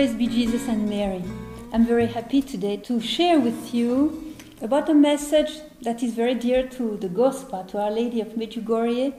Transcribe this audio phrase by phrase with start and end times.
[0.00, 1.22] Praise be Jesus and Mary.
[1.74, 6.66] I'm very happy today to share with you about a message that is very dear
[6.68, 9.12] to the Gospa, to Our Lady of Medjugorje.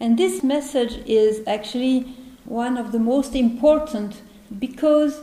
[0.00, 2.16] And this message is actually
[2.46, 4.22] one of the most important
[4.58, 5.20] because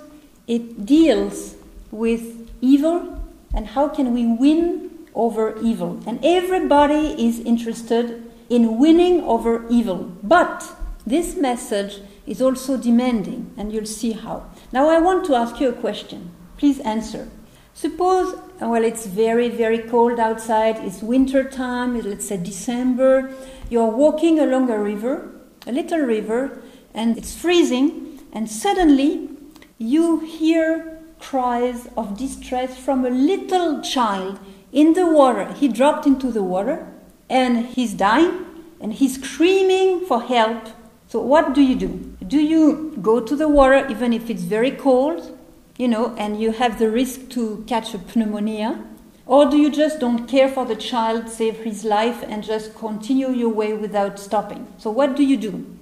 [0.48, 1.56] it deals
[1.92, 3.22] with evil
[3.54, 6.02] and how can we win over evil.
[6.08, 10.10] And everybody is interested in winning over evil.
[10.24, 10.64] But
[11.06, 14.51] this message is also demanding, and you'll see how.
[14.74, 16.32] Now, I want to ask you a question.
[16.58, 17.28] Please answer.
[17.74, 23.34] Suppose, well, it's very, very cold outside, it's winter time, let's say December,
[23.70, 25.32] you're walking along a river,
[25.66, 26.62] a little river,
[26.94, 29.30] and it's freezing, and suddenly
[29.78, 34.40] you hear cries of distress from a little child
[34.72, 35.54] in the water.
[35.54, 36.88] He dropped into the water
[37.30, 38.46] and he's dying
[38.80, 40.70] and he's screaming for help.
[41.08, 42.11] So, what do you do?
[42.32, 45.38] Do you go to the water even if it's very cold,
[45.78, 48.86] you know, and you have the risk to catch a pneumonia?
[49.26, 53.32] Or do you just don't care for the child, save his life, and just continue
[53.32, 54.66] your way without stopping?
[54.78, 55.78] So, what do you do?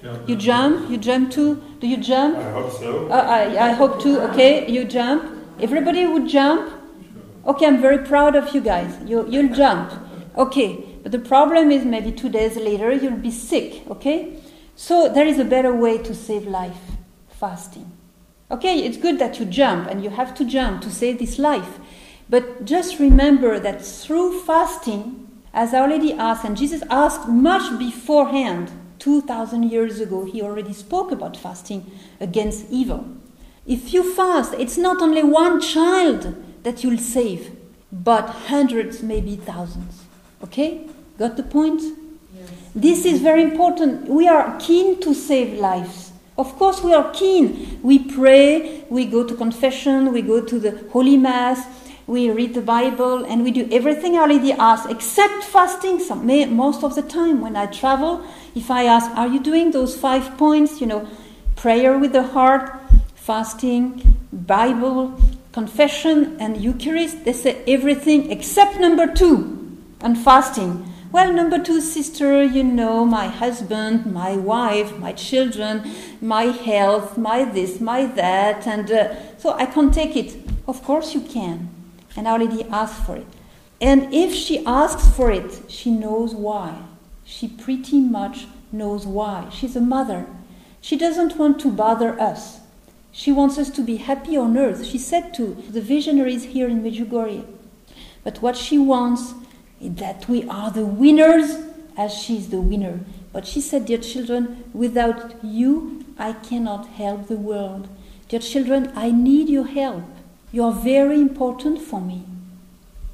[0.00, 0.26] Jump.
[0.26, 0.90] You jump?
[0.90, 1.62] You jump too?
[1.80, 2.38] Do you jump?
[2.38, 3.08] I hope so.
[3.10, 4.22] Uh, I, I hope to.
[4.30, 5.22] Okay, you jump.
[5.60, 6.72] Everybody would jump.
[7.46, 8.96] Okay, I'm very proud of you guys.
[9.04, 9.92] You, you'll jump.
[10.38, 13.82] Okay, but the problem is maybe two days later you'll be sick.
[13.90, 14.39] Okay,
[14.80, 16.96] so there is a better way to save life:
[17.28, 17.92] fasting.
[18.50, 21.78] Okay, it's good that you jump and you have to jump to save this life,
[22.30, 28.72] but just remember that through fasting, as Our Lady asked, and Jesus asked much beforehand,
[29.00, 33.04] 2,000 years ago, he already spoke about fasting against evil.
[33.66, 37.54] If you fast, it's not only one child that you'll save,
[37.92, 40.04] but hundreds, maybe thousands.
[40.42, 40.88] Okay?
[41.18, 41.82] Got the point?
[42.74, 44.08] This is very important.
[44.08, 46.12] We are keen to save lives.
[46.38, 47.80] Of course, we are keen.
[47.82, 51.66] We pray, we go to confession, we go to the Holy Mass,
[52.06, 55.98] we read the Bible, and we do everything Our Lady asked, except fasting.
[56.00, 56.26] Some,
[56.56, 60.38] most of the time, when I travel, if I ask, Are you doing those five
[60.38, 60.80] points?
[60.80, 61.08] You know,
[61.56, 62.72] prayer with the heart,
[63.16, 65.20] fasting, Bible,
[65.52, 70.89] confession, and Eucharist, they say everything except number two, and fasting.
[71.12, 75.90] Well, number two, sister, you know, my husband, my wife, my children,
[76.20, 80.36] my health, my this, my that, and uh, so I can't take it.
[80.68, 81.68] Of course, you can.
[82.16, 83.26] And Our Lady asked for it.
[83.80, 86.80] And if she asks for it, she knows why.
[87.24, 89.48] She pretty much knows why.
[89.50, 90.26] She's a mother.
[90.80, 92.60] She doesn't want to bother us.
[93.10, 94.86] She wants us to be happy on earth.
[94.86, 97.44] She said to the visionaries here in Medjugorje.
[98.22, 99.34] But what she wants
[99.80, 101.62] that we are the winners
[101.96, 103.00] as she's the winner.
[103.32, 107.88] But she said, Dear children, without you, I cannot help the world.
[108.28, 110.04] Dear children, I need your help.
[110.52, 112.24] You are very important for me.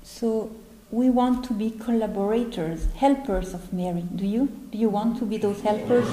[0.02, 0.50] So
[0.90, 4.04] we want to be collaborators, helpers of Mary.
[4.14, 4.46] Do you?
[4.70, 6.06] Do you want to be those helpers?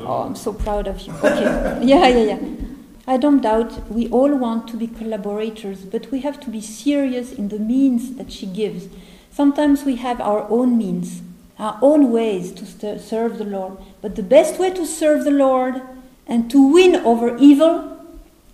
[0.00, 1.12] Oh, I'm so proud of you.
[1.14, 1.78] Okay.
[1.86, 2.40] Yeah, yeah, yeah.
[3.06, 7.32] I don't doubt we all want to be collaborators, but we have to be serious
[7.32, 8.88] in the means that she gives.
[9.38, 11.22] Sometimes we have our own means,
[11.60, 13.78] our own ways to serve the Lord.
[14.00, 15.80] But the best way to serve the Lord
[16.26, 18.04] and to win over evil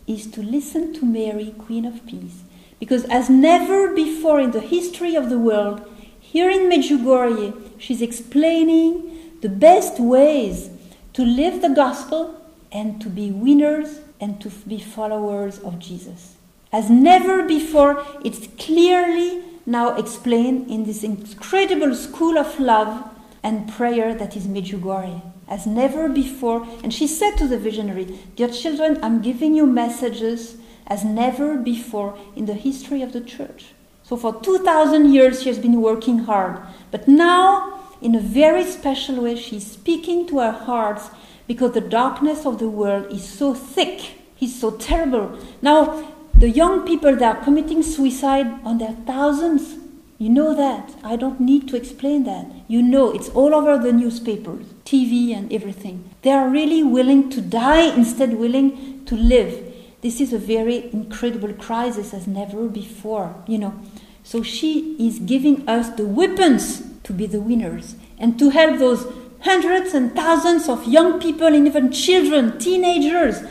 [0.06, 2.43] is to listen to Mary, Queen of Peace.
[2.78, 5.91] Because as never before in the history of the world,
[6.21, 10.69] here in Medjugorje, she's explaining the best ways
[11.15, 12.39] to live the gospel
[12.71, 16.34] and to be winners and to be followers of Jesus.
[16.71, 23.11] As never before, it's clearly now explained in this incredible school of love
[23.43, 25.23] and prayer that is Medjugorje.
[25.47, 30.56] As never before, and she said to the visionary, Dear children, I'm giving you messages
[30.87, 33.67] as never before in the history of the church.
[34.03, 36.61] So for 2,000 years, she has been working hard.
[36.91, 41.11] But now, in a very special way, she's speaking to our hearts
[41.47, 45.38] because the darkness of the world is so thick, is so terrible.
[45.62, 49.77] Now, the young people that are committing suicide on their thousands,
[50.19, 50.95] you know that.
[51.03, 52.47] I don't need to explain that.
[52.67, 56.11] You know, it's all over the newspapers, TV, and everything.
[56.23, 59.73] They are really willing to die instead willing to live.
[60.01, 63.75] This is a very incredible crisis as never before, you know.
[64.23, 69.07] So she is giving us the weapons to be the winners and to help those
[69.41, 73.43] hundreds and thousands of young people and even children, teenagers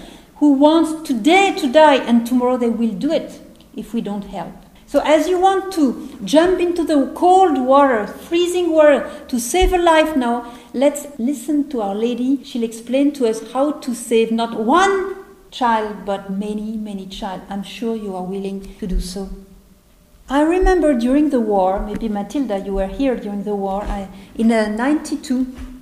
[0.44, 3.40] who wants today to die and tomorrow they will do it
[3.78, 4.54] if we don't help.
[4.86, 9.78] So, as you want to jump into the cold water, freezing water, to save a
[9.78, 12.44] life now, let's listen to Our Lady.
[12.44, 15.16] She'll explain to us how to save not one
[15.50, 17.44] child, but many, many child.
[17.50, 19.30] I'm sure you are willing to do so.
[20.28, 24.52] I remember during the war, maybe Matilda, you were here during the war, I, in
[24.52, 25.73] uh, 92,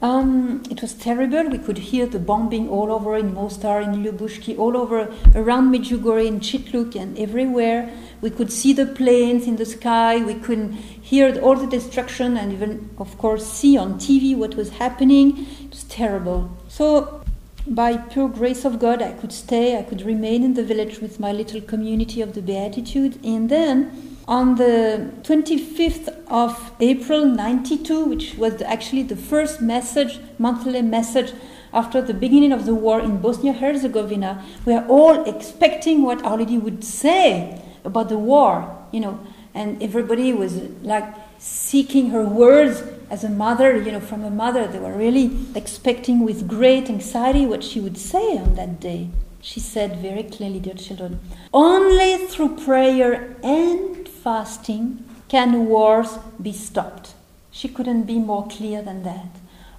[0.00, 1.48] um, it was terrible.
[1.48, 6.26] We could hear the bombing all over in Mostar, in Ljubuški, all over around Medjugorje,
[6.26, 7.92] in Čitluk, and everywhere.
[8.20, 10.24] We could see the planes in the sky.
[10.24, 10.72] We could
[11.02, 15.46] hear all the destruction, and even, of course, see on TV what was happening.
[15.64, 16.56] It was terrible.
[16.68, 17.22] So,
[17.66, 19.78] by pure grace of God, I could stay.
[19.78, 24.07] I could remain in the village with my little community of the Beatitude, and then
[24.28, 31.32] on the 25th of April 92, which was actually the first message, monthly message
[31.72, 36.38] after the beginning of the war in Bosnia Herzegovina, we are all expecting what Our
[36.38, 39.18] Lady would say about the war, you know,
[39.54, 41.04] and everybody was like
[41.38, 44.66] seeking her words as a mother, you know, from a mother.
[44.66, 49.08] They were really expecting with great anxiety what she would say on that day.
[49.40, 51.20] She said very clearly, dear children,
[51.54, 53.97] only through prayer and
[54.28, 57.14] fasting can wars be stopped.
[57.50, 59.30] She couldn't be more clear than that.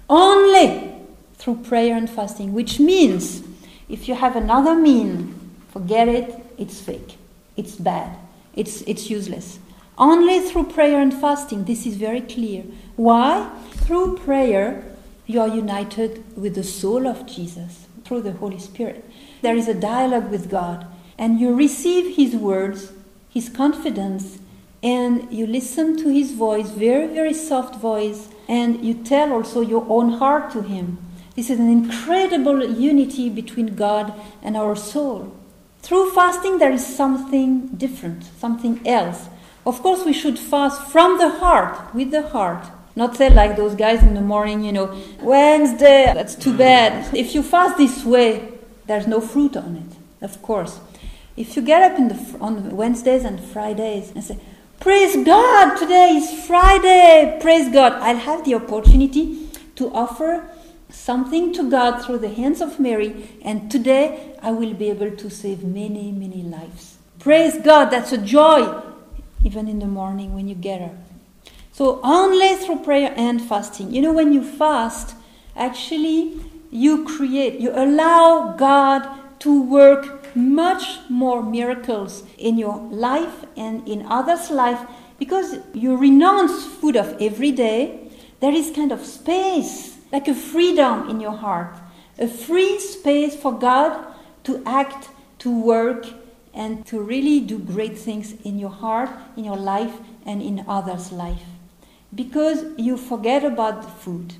[0.08, 0.92] Only
[1.34, 3.44] through prayer and fasting, which means
[3.88, 5.14] if you have another mean,
[5.72, 7.16] forget it, it's fake,
[7.56, 8.10] it's bad,
[8.56, 9.60] it's, it's useless.
[9.96, 12.64] Only through prayer and fasting, this is very clear.
[12.96, 13.48] Why?
[13.84, 14.82] Through prayer,
[15.26, 19.08] you are united with the soul of Jesus through the Holy Spirit.
[19.42, 22.90] There is a dialogue with God, and you receive His words
[23.30, 24.39] his confidence
[24.82, 29.84] and you listen to his voice, very, very soft voice, and you tell also your
[29.88, 30.98] own heart to him.
[31.36, 34.12] This is an incredible unity between God
[34.42, 35.36] and our soul.
[35.82, 39.28] Through fasting, there is something different, something else.
[39.66, 42.66] Of course, we should fast from the heart, with the heart.
[42.96, 47.14] Not say like those guys in the morning, you know, Wednesday, that's too bad.
[47.14, 48.48] If you fast this way,
[48.86, 50.80] there's no fruit on it, of course.
[51.36, 54.38] If you get up the, on Wednesdays and Fridays and say,
[54.80, 59.46] Praise God, today is Friday, praise God, I'll have the opportunity
[59.76, 60.48] to offer
[60.88, 65.28] something to God through the hands of Mary, and today I will be able to
[65.28, 66.96] save many, many lives.
[67.18, 68.80] Praise God, that's a joy,
[69.44, 70.94] even in the morning when you get up.
[71.72, 73.92] So, only through prayer and fasting.
[73.92, 75.14] You know, when you fast,
[75.54, 76.40] actually,
[76.70, 79.06] you create, you allow God
[79.40, 84.80] to work much more miracles in your life and in others' life
[85.18, 88.10] because you renounce food of every day.
[88.40, 91.76] There is kind of space, like a freedom in your heart,
[92.18, 94.06] a free space for God
[94.44, 95.10] to act,
[95.40, 96.06] to work,
[96.52, 101.12] and to really do great things in your heart, in your life, and in others'
[101.12, 101.44] life.
[102.14, 104.34] Because you forget about the food.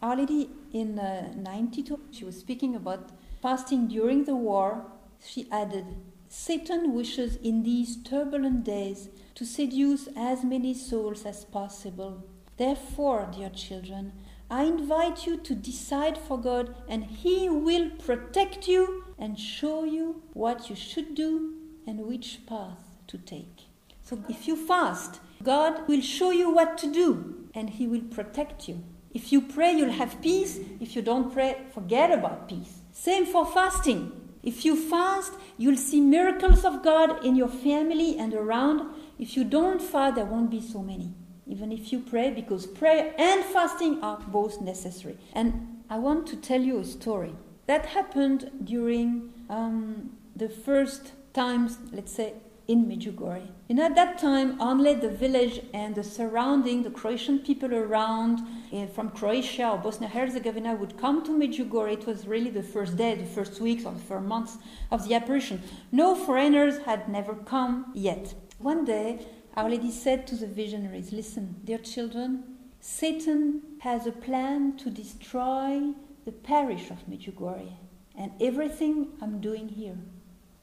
[0.00, 3.10] Our Lady in uh, 92, she was speaking about
[3.42, 4.84] fasting during the war.
[5.24, 5.96] She added,
[6.28, 12.24] Satan wishes in these turbulent days to seduce as many souls as possible.
[12.56, 14.12] Therefore, dear children,
[14.50, 20.22] I invite you to decide for God, and He will protect you and show you
[20.32, 21.54] what you should do
[21.86, 23.68] and which path to take.
[24.02, 28.68] So, if you fast, God will show you what to do, and He will protect
[28.68, 28.82] you.
[29.12, 30.58] If you pray, you'll have peace.
[30.80, 32.82] If you don't pray, forget about peace.
[32.92, 34.12] Same for fasting.
[34.42, 38.88] If you fast, you'll see miracles of God in your family and around.
[39.18, 41.14] If you don't fast, there won't be so many.
[41.46, 45.16] Even if you pray, because prayer and fasting are both necessary.
[45.32, 47.34] And I want to tell you a story
[47.66, 52.34] that happened during um, the first times, let's say,
[52.66, 53.48] in Medjugorje.
[53.70, 58.40] And at that time, only the village and the surrounding, the Croatian people around
[58.72, 61.92] uh, from Croatia or Bosnia Herzegovina would come to Medjugorje.
[61.92, 64.56] It was really the first day, the first weeks, or the first months
[64.90, 65.62] of the apparition.
[65.92, 68.32] No foreigners had never come yet.
[68.58, 72.44] One day, Our Lady said to the visionaries, Listen, dear children,
[72.80, 75.92] Satan has a plan to destroy
[76.24, 77.72] the parish of Medjugorje
[78.16, 79.98] and everything I'm doing here.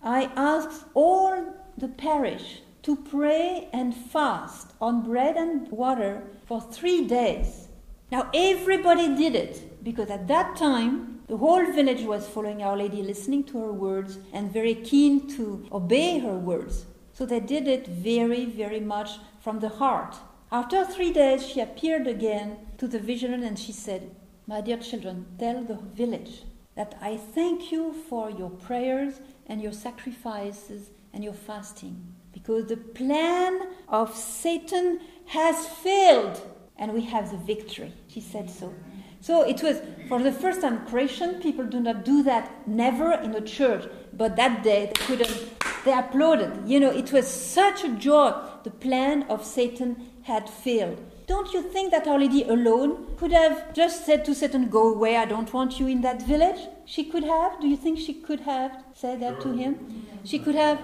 [0.02, 7.08] I ask all the parish to pray and fast on bread and water for three
[7.08, 7.68] days.
[8.12, 13.01] Now, everybody did it because at that time the whole village was following Our Lady,
[13.01, 16.86] listening to her words, and very keen to obey her words.
[17.12, 20.18] So they did it very, very much from the heart.
[20.51, 24.15] After three days, she appeared again to the visionary and she said,
[24.46, 26.44] My dear children, tell the village
[26.75, 32.14] that I thank you for your prayers and your sacrifices and your fasting.
[32.46, 33.60] Because the plan
[33.90, 36.40] of Satan has failed
[36.78, 37.92] and we have the victory.
[38.08, 38.72] She said so.
[39.20, 43.34] So it was, for the first time, Christian people do not do that, never in
[43.34, 43.90] a church.
[44.14, 46.70] But that day, they couldn't, they applauded.
[46.70, 48.34] You know, it was such a joy.
[48.64, 51.02] The plan of Satan had failed.
[51.25, 55.18] Don't you think that Our Lady alone could have just said to Satan, Go away,
[55.18, 56.60] I don't want you in that village?
[56.86, 57.60] She could have.
[57.60, 60.06] Do you think she could have said that to him?
[60.24, 60.80] She could have.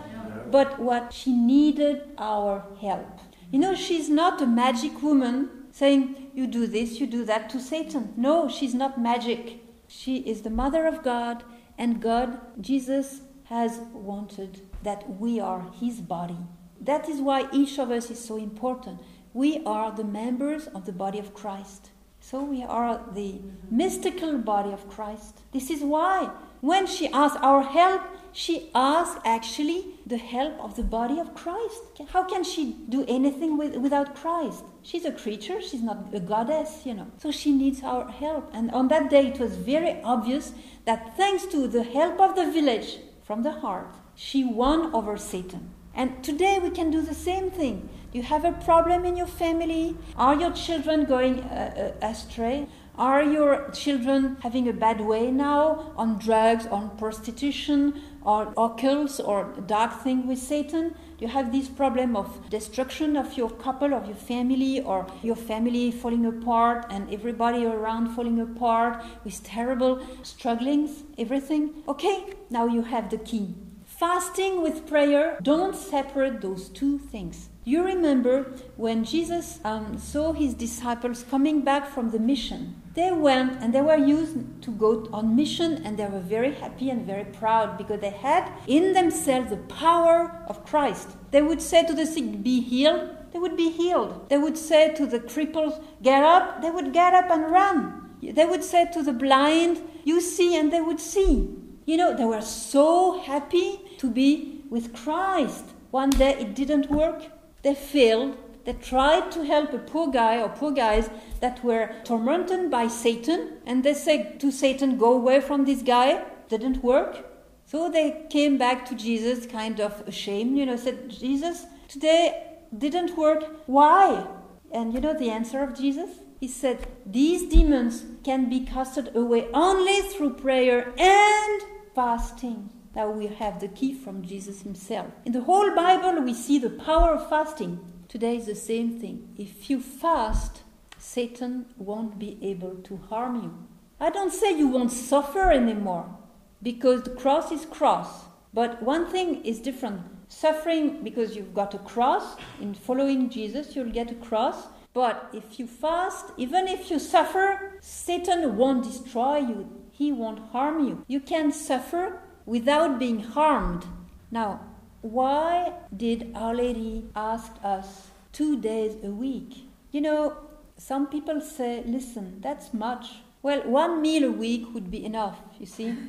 [0.49, 1.13] But what?
[1.13, 3.19] She needed our help.
[3.51, 7.59] You know, she's not a magic woman saying, You do this, you do that to
[7.59, 8.13] Satan.
[8.15, 9.61] No, she's not magic.
[9.87, 11.43] She is the mother of God,
[11.77, 16.37] and God, Jesus, has wanted that we are his body.
[16.79, 19.01] That is why each of us is so important.
[19.33, 21.91] We are the members of the body of Christ.
[22.21, 25.41] So we are the mystical body of Christ.
[25.51, 26.29] This is why
[26.61, 28.01] when she asks our help,
[28.33, 31.81] she asks actually the help of the body of Christ.
[32.13, 34.63] How can she do anything with, without Christ?
[34.83, 37.07] She's a creature, she's not a goddess, you know.
[37.17, 38.49] So she needs our help.
[38.53, 40.53] And on that day, it was very obvious
[40.85, 45.71] that thanks to the help of the village from the heart, she won over Satan.
[45.93, 47.89] And today we can do the same thing.
[48.13, 49.95] You have a problem in your family?
[50.17, 52.67] Are your children going uh, uh, astray?
[52.97, 59.53] Are your children having a bad way now on drugs, on prostitution, or occult or
[59.65, 60.95] dark thing with Satan?
[61.17, 65.89] You have this problem of destruction of your couple, of your family, or your family
[65.91, 71.83] falling apart and everybody around falling apart with terrible strugglings, everything.
[71.87, 73.55] Okay, now you have the key.
[73.85, 77.50] Fasting with prayer, don't separate those two things.
[77.63, 82.81] You remember when Jesus um, saw his disciples coming back from the mission.
[82.95, 86.89] They went and they were used to go on mission and they were very happy
[86.89, 91.09] and very proud because they had in themselves the power of Christ.
[91.29, 94.27] They would say to the sick, Be healed, they would be healed.
[94.29, 98.09] They would say to the cripples, Get up, they would get up and run.
[98.23, 101.55] They would say to the blind, You see, and they would see.
[101.85, 105.65] You know, they were so happy to be with Christ.
[105.91, 107.23] One day it didn't work.
[107.63, 108.37] They failed.
[108.63, 113.57] They tried to help a poor guy or poor guys that were tormented by Satan,
[113.65, 116.23] and they said to Satan, Go away from this guy.
[116.49, 117.25] Didn't work.
[117.65, 123.17] So they came back to Jesus, kind of ashamed, you know, said, Jesus, today didn't
[123.17, 123.45] work.
[123.65, 124.27] Why?
[124.71, 126.09] And you know the answer of Jesus?
[126.39, 131.61] He said, These demons can be casted away only through prayer and
[131.95, 132.69] fasting.
[132.95, 135.07] Now we have the key from Jesus himself.
[135.25, 137.79] In the whole Bible, we see the power of fasting.
[138.09, 139.33] Today is the same thing.
[139.37, 140.63] If you fast,
[140.97, 143.67] Satan won't be able to harm you.
[143.99, 146.17] I don't say you won't suffer anymore,
[146.61, 148.25] because the cross is cross.
[148.53, 150.01] But one thing is different.
[150.27, 154.67] Suffering because you've got a cross, in following Jesus, you'll get a cross.
[154.93, 159.69] But if you fast, even if you suffer, Satan won't destroy you.
[159.91, 161.05] He won't harm you.
[161.07, 163.85] You can suffer without being harmed.
[164.29, 164.61] Now,
[165.01, 169.65] why did Our Lady ask us two days a week?
[169.91, 170.37] You know,
[170.77, 173.21] some people say, listen, that's much.
[173.41, 175.95] Well, one meal a week would be enough, you see.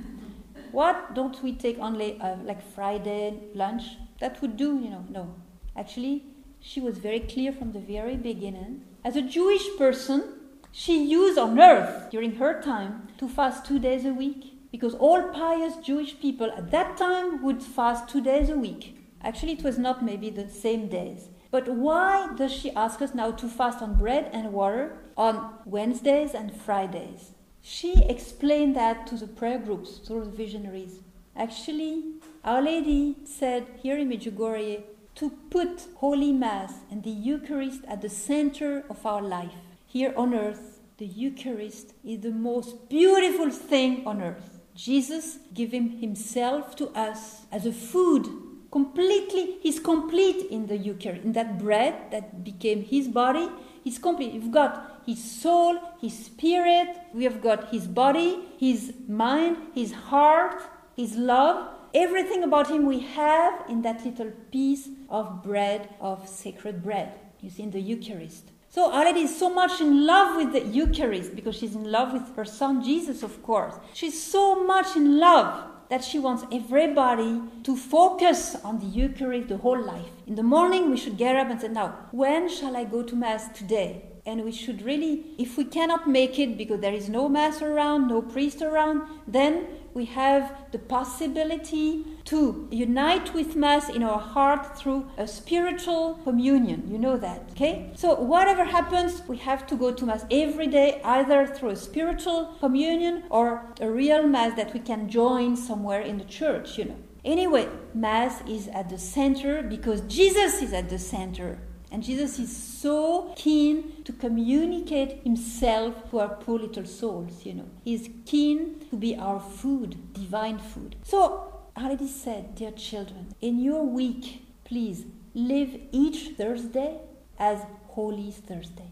[0.73, 3.83] What don't we take only uh, like Friday lunch?
[4.21, 5.05] That would do, you know.
[5.11, 5.35] No.
[5.77, 6.25] Actually,
[6.61, 8.83] she was very clear from the very beginning.
[9.05, 10.23] As a Jewish person,
[10.71, 15.29] she used on earth during her time to fast two days a week because all
[15.29, 18.97] pious Jewish people at that time would fast two days a week.
[19.23, 21.29] Actually, it was not maybe the same days.
[21.53, 26.35] But why does she ask us now to fast on bread and water on Wednesdays
[26.35, 27.33] and Fridays?
[27.61, 31.01] She explained that to the prayer groups, to the visionaries.
[31.37, 34.83] Actually, Our Lady said here in Medjugorje
[35.17, 39.55] to put Holy Mass and the Eucharist at the center of our life.
[39.87, 44.52] Here on earth, the Eucharist is the most beautiful thing on earth.
[44.75, 48.27] Jesus giving himself to us as a food
[48.71, 53.49] completely he's complete in the eucharist in that bread that became his body.
[53.85, 54.33] He's complete.
[54.33, 56.89] You've got his soul his spirit.
[57.13, 60.63] We have got his body his mind his heart
[60.97, 61.69] his love.
[61.95, 67.13] Everything about him we have in that little piece of bread of sacred bread
[67.43, 71.37] you see in the eucharist so Lady is so much in love with the Eucharist
[71.37, 73.75] because she's in love with her son Jesus, of course.
[73.93, 79.59] She's so much in love that she wants everybody to focus on the Eucharist the
[79.59, 80.09] whole life.
[80.27, 83.15] In the morning, we should get up and say, Now, when shall I go to
[83.15, 84.07] Mass today?
[84.25, 88.07] And we should really, if we cannot make it because there is no Mass around,
[88.07, 94.79] no priest around, then we have the possibility to unite with Mass in our heart
[94.79, 96.85] through a spiritual communion.
[96.89, 97.91] You know that, okay?
[97.97, 102.57] So, whatever happens, we have to go to Mass every day, either through a spiritual
[102.61, 106.97] communion or a real Mass that we can join somewhere in the church, you know.
[107.25, 111.59] Anyway, Mass is at the center because Jesus is at the center.
[111.93, 117.69] And Jesus is so keen to communicate himself to our poor little souls, you know.
[117.85, 120.97] He's keen to be our food, divine food.
[121.03, 126.99] So, Our Lady said, dear children, in your week, please live each Thursday
[127.39, 128.91] as Holy Thursday.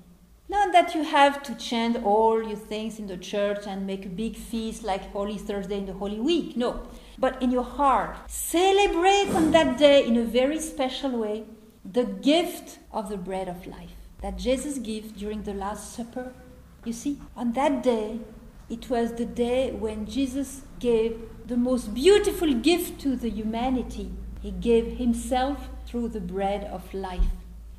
[0.49, 4.09] Not that you have to chant all your things in the church and make a
[4.09, 6.57] big feast like Holy Thursday in the Holy Week.
[6.57, 6.83] No.
[7.19, 11.45] But in your heart, celebrate on that day in a very special way
[11.84, 16.32] the gift of the bread of life that Jesus gave during the Last Supper.
[16.84, 18.20] You see, on that day,
[18.68, 24.12] it was the day when Jesus gave the most beautiful gift to the humanity.
[24.40, 27.32] He gave himself through the bread of life.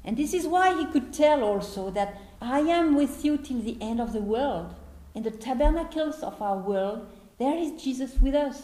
[0.04, 3.78] And this is why he could tell also that I am with you till the
[3.80, 4.74] end of the world.
[5.14, 8.64] In the tabernacles of our world, there is Jesus with us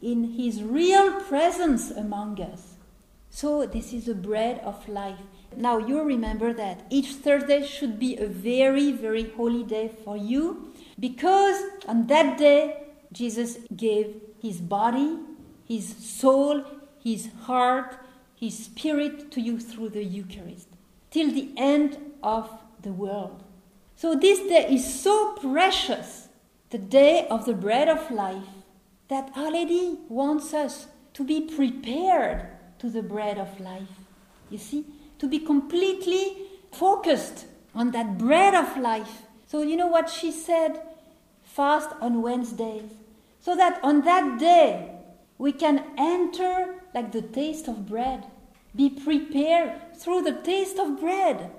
[0.00, 2.65] in his real presence among us.
[3.36, 5.20] So, this is the bread of life.
[5.54, 10.72] Now, you remember that each Thursday should be a very, very holy day for you
[10.98, 15.18] because on that day, Jesus gave his body,
[15.68, 16.64] his soul,
[17.04, 17.98] his heart,
[18.34, 20.68] his spirit to you through the Eucharist
[21.10, 22.48] till the end of
[22.80, 23.44] the world.
[23.96, 26.28] So, this day is so precious,
[26.70, 28.64] the day of the bread of life,
[29.08, 33.88] that Our Lady wants us to be prepared to the bread of life.
[34.50, 34.84] You see?
[35.18, 36.36] To be completely
[36.72, 39.22] focused on that bread of life.
[39.46, 40.82] So, you know what she said?
[41.42, 42.90] Fast on Wednesdays.
[43.40, 44.90] So that on that day,
[45.38, 48.26] we can enter like the taste of bread.
[48.74, 51.50] Be prepared through the taste of bread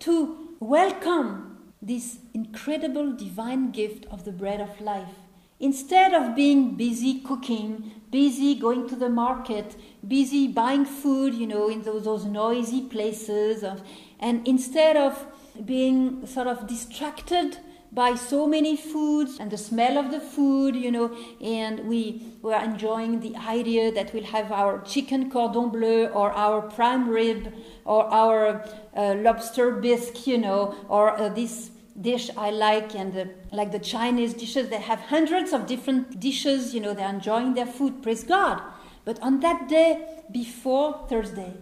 [0.00, 5.19] to welcome this incredible divine gift of the bread of life.
[5.60, 9.76] Instead of being busy cooking, busy going to the market,
[10.08, 13.82] busy buying food, you know, in those, those noisy places, of,
[14.18, 15.26] and instead of
[15.66, 17.58] being sort of distracted
[17.92, 22.54] by so many foods and the smell of the food, you know, and we were
[22.54, 27.52] enjoying the idea that we'll have our chicken cordon bleu or our prime rib
[27.84, 28.64] or our
[28.96, 31.70] uh, lobster bisque, you know, or uh, this
[32.00, 36.74] dish I like, and uh, like the Chinese dishes, they have hundreds of different dishes.
[36.74, 38.02] You know, they're enjoying their food.
[38.02, 38.62] Praise God.
[39.04, 41.54] But on that day before Thursday,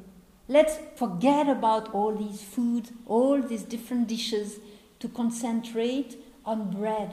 [0.49, 4.59] let's forget about all these foods, all these different dishes,
[5.01, 7.13] to concentrate on bread,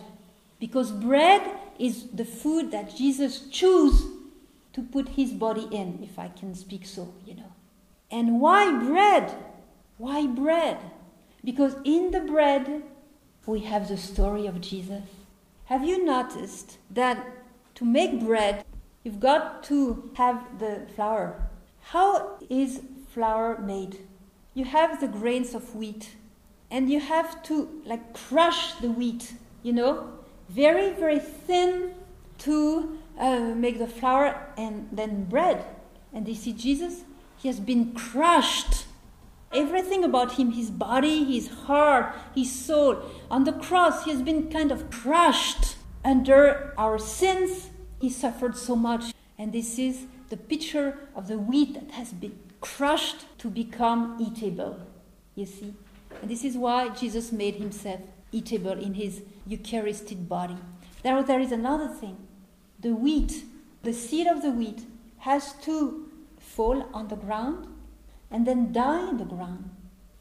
[0.59, 1.41] because bread
[1.77, 4.07] is the food that Jesus chose
[4.73, 7.53] to put his body in, if I can speak so, you know.
[8.09, 9.35] And why bread?
[9.97, 10.77] Why bread?
[11.43, 12.83] Because in the bread
[13.45, 15.03] we have the story of Jesus.
[15.65, 17.25] Have you noticed that
[17.75, 18.65] to make bread,
[19.03, 21.49] you've got to have the flour?
[21.81, 22.81] How is
[23.13, 23.97] flour made?
[24.53, 26.15] You have the grains of wheat,
[26.71, 30.09] and you have to like crush the wheat, you know,
[30.49, 31.93] very, very thin
[32.39, 35.65] to uh, make the flour and then bread.
[36.13, 37.03] And you see Jesus,
[37.37, 38.85] he has been crushed
[39.55, 43.01] everything about him his body, his heart, his soul.
[43.31, 47.69] On the cross, he has been kind of crushed under our sins.
[47.99, 49.13] He suffered so much.
[49.37, 54.79] And this is the picture of the wheat that has been crushed to become eatable.
[55.35, 55.73] You see?
[56.21, 60.57] And this is why Jesus made himself eatable in his Eucharistic body.
[61.03, 62.17] There, there is another thing.
[62.79, 63.43] The wheat,
[63.83, 64.83] the seed of the wheat,
[65.19, 67.67] has to fall on the ground
[68.35, 69.69] and then die in the ground.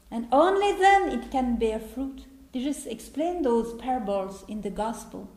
[0.09, 2.23] And only then it can bear fruit.
[2.53, 5.29] Jesus explained those parables in the gospel.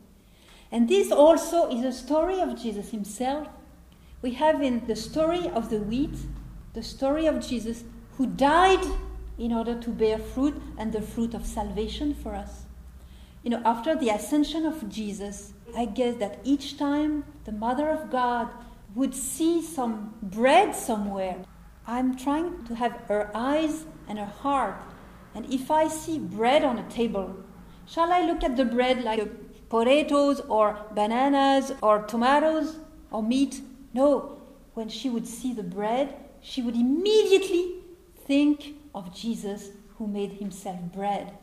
[0.71, 3.49] And this also is a story of Jesus himself.
[4.21, 6.15] We have in the story of the wheat,
[6.73, 7.83] the story of Jesus
[8.15, 8.85] who died
[9.37, 12.63] in order to bear fruit and the fruit of salvation for us.
[13.43, 18.09] You know, after the ascension of Jesus, I guess that each time the Mother of
[18.09, 18.47] God
[18.95, 21.43] would see some bread somewhere,
[21.91, 24.75] I'm trying to have her eyes and her heart.
[25.33, 27.35] And if I see bread on a table,
[27.87, 29.27] shall I look at the bread like
[29.69, 32.77] potatoes or bananas or tomatoes
[33.09, 33.61] or meat?
[33.91, 34.37] No.
[34.75, 37.77] When she would see the bread, she would immediately
[38.23, 41.39] think of Jesus who made himself bread.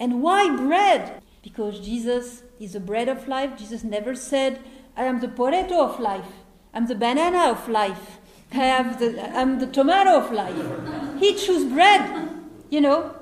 [0.00, 1.22] And why bread?
[1.40, 3.56] Because Jesus is the bread of life.
[3.56, 4.58] Jesus never said,
[4.96, 6.32] I am the potato of life.
[6.74, 8.18] I'm the banana of life.
[8.50, 11.18] Have the, I'm the tomato of life.
[11.18, 12.28] He chose bread,
[12.70, 13.14] you know,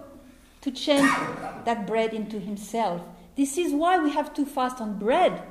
[0.61, 1.11] to change
[1.65, 3.03] that bread into himself.
[3.37, 5.43] This is why we have to fast on bread,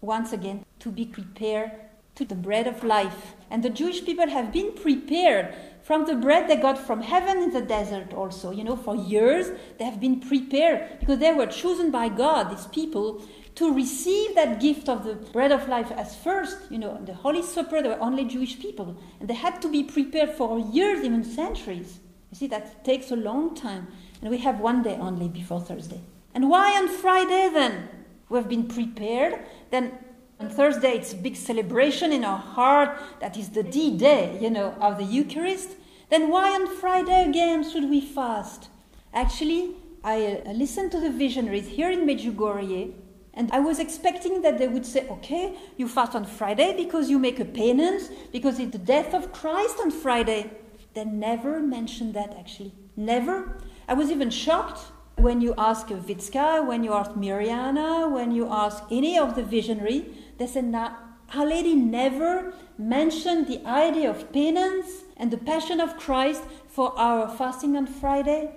[0.00, 1.70] once again, to be prepared
[2.14, 3.34] to the bread of life.
[3.50, 7.52] And the Jewish people have been prepared from the bread they got from heaven in
[7.52, 8.50] the desert also.
[8.50, 12.66] You know, for years they have been prepared because they were chosen by God, these
[12.68, 13.22] people,
[13.54, 16.58] to receive that gift of the bread of life as first.
[16.70, 18.96] You know, the Holy Supper, they were only Jewish people.
[19.20, 22.00] And they had to be prepared for years, even centuries.
[22.30, 23.88] You see, that takes a long time.
[24.20, 26.00] And we have one day only before Thursday.
[26.34, 27.88] And why on Friday then?
[28.28, 29.38] We have been prepared.
[29.70, 29.92] Then
[30.40, 32.98] on Thursday, it's a big celebration in our heart.
[33.20, 35.76] That is the D day, you know, of the Eucharist.
[36.10, 38.68] Then why on Friday again should we fast?
[39.12, 42.92] Actually, I uh, listened to the visionaries here in Medjugorje,
[43.36, 47.18] and I was expecting that they would say, okay, you fast on Friday because you
[47.18, 50.50] make a penance, because it's the death of Christ on Friday.
[50.94, 52.72] They never mentioned that, actually.
[52.96, 53.58] Never.
[53.88, 54.80] I was even shocked
[55.16, 60.06] when you ask Vicka, when you ask Mirjana, when you ask any of the visionary,
[60.38, 60.96] they said, now,
[61.34, 67.28] Our Lady never mentioned the idea of penance and the Passion of Christ for our
[67.28, 68.54] fasting on Friday.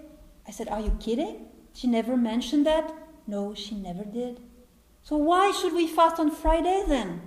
[0.48, 1.48] I said, Are you kidding?
[1.74, 2.94] She never mentioned that?
[3.26, 4.40] No, she never did.
[5.08, 7.22] So why should we fast on Friday then?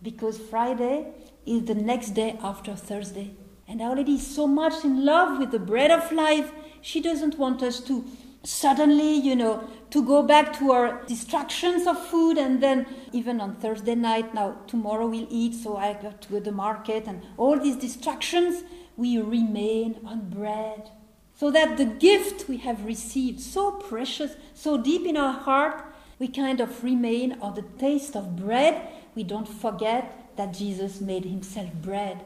[0.00, 1.08] Because Friday
[1.44, 3.34] is the next day after Thursday.
[3.66, 7.36] And Our Lady is so much in love with the bread of life, she doesn't
[7.36, 8.04] want us to
[8.44, 13.56] suddenly, you know, to go back to our distractions of food and then even on
[13.56, 17.20] Thursday night, now tomorrow we'll eat, so I got to go to the market and
[17.36, 18.62] all these distractions,
[18.96, 20.88] we remain on bread.
[21.34, 26.28] So that the gift we have received, so precious, so deep in our heart, we
[26.28, 28.88] kind of remain on the taste of bread.
[29.14, 32.24] We don't forget that Jesus made himself bread.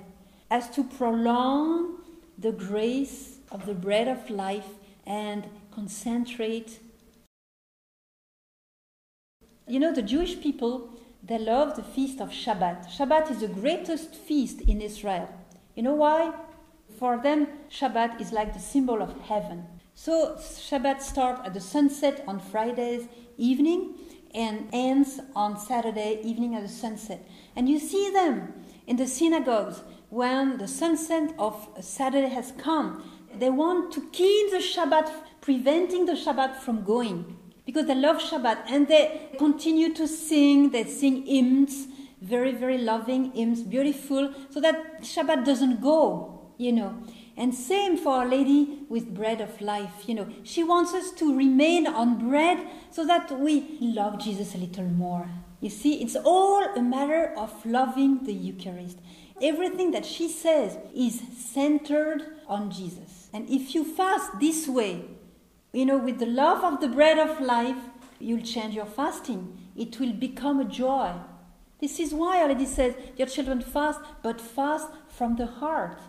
[0.51, 1.99] As to prolong
[2.39, 4.69] the grace of the bread of life
[5.07, 6.79] and concentrate.
[9.67, 10.91] You know, the Jewish people,
[11.23, 12.87] they love the feast of Shabbat.
[12.89, 15.29] Shabbat is the greatest feast in Israel.
[15.75, 16.33] You know why?
[16.99, 19.67] For them, Shabbat is like the symbol of heaven.
[19.95, 23.95] So Shabbat starts at the sunset on Fridays evening
[24.35, 27.27] and ends on Saturday evening at the sunset.
[27.57, 28.53] And you see them
[28.87, 33.03] in the synagogues when the sunset of Saturday has come.
[33.39, 38.65] They want to keep the Shabbat preventing the Shabbat from going because they love Shabbat
[38.69, 40.71] and they continue to sing.
[40.71, 41.87] They sing hymns,
[42.23, 47.03] very, very loving hymns, beautiful, so that Shabbat doesn't go, you know.
[47.39, 50.27] And same for Our Lady with bread of life, you know.
[50.43, 55.29] She wants us to remain on bread so that we love Jesus a little more.
[55.61, 58.99] You see, it's all a matter of loving the Eucharist.
[59.41, 63.29] Everything that she says is centered on Jesus.
[63.33, 65.05] And if you fast this way,
[65.73, 67.79] you know, with the love of the bread of life,
[68.19, 69.57] you'll change your fasting.
[69.77, 71.13] It will become a joy.
[71.81, 76.01] This is why Our Lady says, Dear children, fast, but fast from the heart.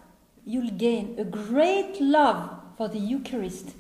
[0.46, 3.76] You'll gain a great love for the Eucharist.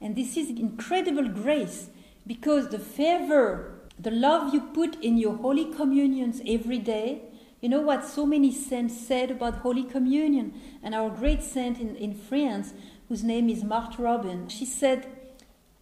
[0.00, 1.88] And this is incredible grace
[2.26, 7.22] because the fervor, the love you put in your Holy Communions every day,
[7.60, 10.52] you know what so many saints said about Holy Communion?
[10.82, 12.74] And our great saint in, in France,
[13.08, 15.06] whose name is Marthe Robin, she said,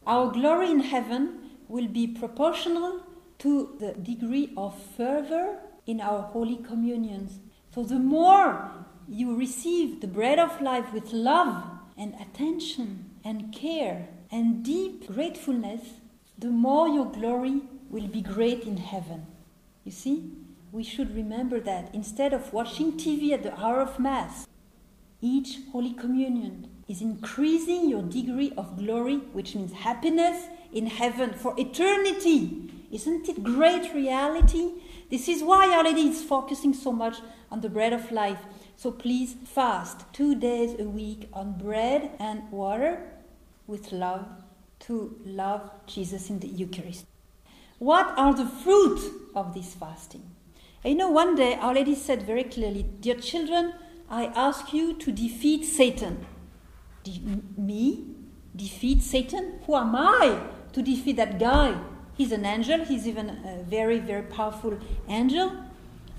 [0.07, 3.01] Our glory in heaven will be proportional
[3.41, 7.41] to the degree of fervor in our Holy Communions.
[7.75, 8.71] So the more
[9.09, 11.65] you receive the bread of life with love
[11.97, 15.83] and attention and care and deep gratefulness,
[16.38, 19.27] the more your glory will be great in heaven.
[19.85, 20.33] You see?
[20.73, 24.47] We should remember that instead of watching TV at the hour of Mass,
[25.21, 31.55] each Holy Communion is increasing your degree of glory, which means happiness in heaven for
[31.59, 32.73] eternity.
[32.91, 34.73] Isn't it great reality?
[35.11, 37.19] This is why Our Lady is focusing so much
[37.51, 38.41] on the bread of life.
[38.83, 43.01] So please fast two days a week on bread and water
[43.68, 44.27] with love
[44.81, 47.07] to love Jesus in the Eucharist.
[47.79, 49.01] What are the fruit
[49.37, 50.29] of this fasting?
[50.85, 53.75] You know, one day Our Lady said very clearly, Dear children,
[54.11, 56.27] I ask you to defeat Satan.
[57.05, 57.23] De-
[57.57, 58.05] me?
[58.57, 59.61] Defeat Satan?
[59.64, 60.40] Who am I
[60.73, 61.81] to defeat that guy?
[62.14, 65.53] He's an angel, he's even a very, very powerful angel.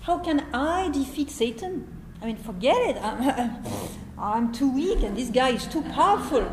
[0.03, 2.02] How can I defeat Satan?
[2.23, 3.03] I mean, forget it.
[3.03, 3.57] I'm,
[4.17, 6.49] I'm too weak and this guy is too powerful.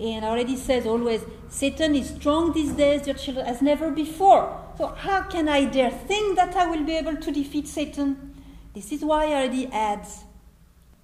[0.00, 4.60] And already says always, Satan is strong these days, dear children, as never before.
[4.76, 8.34] So, how can I dare think that I will be able to defeat Satan?
[8.74, 10.24] This is why Our Lady adds,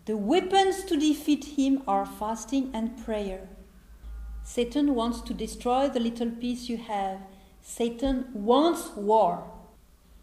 [0.07, 3.49] the weapons to defeat him are fasting and prayer.
[4.43, 7.21] Satan wants to destroy the little peace you have.
[7.61, 9.49] Satan wants war.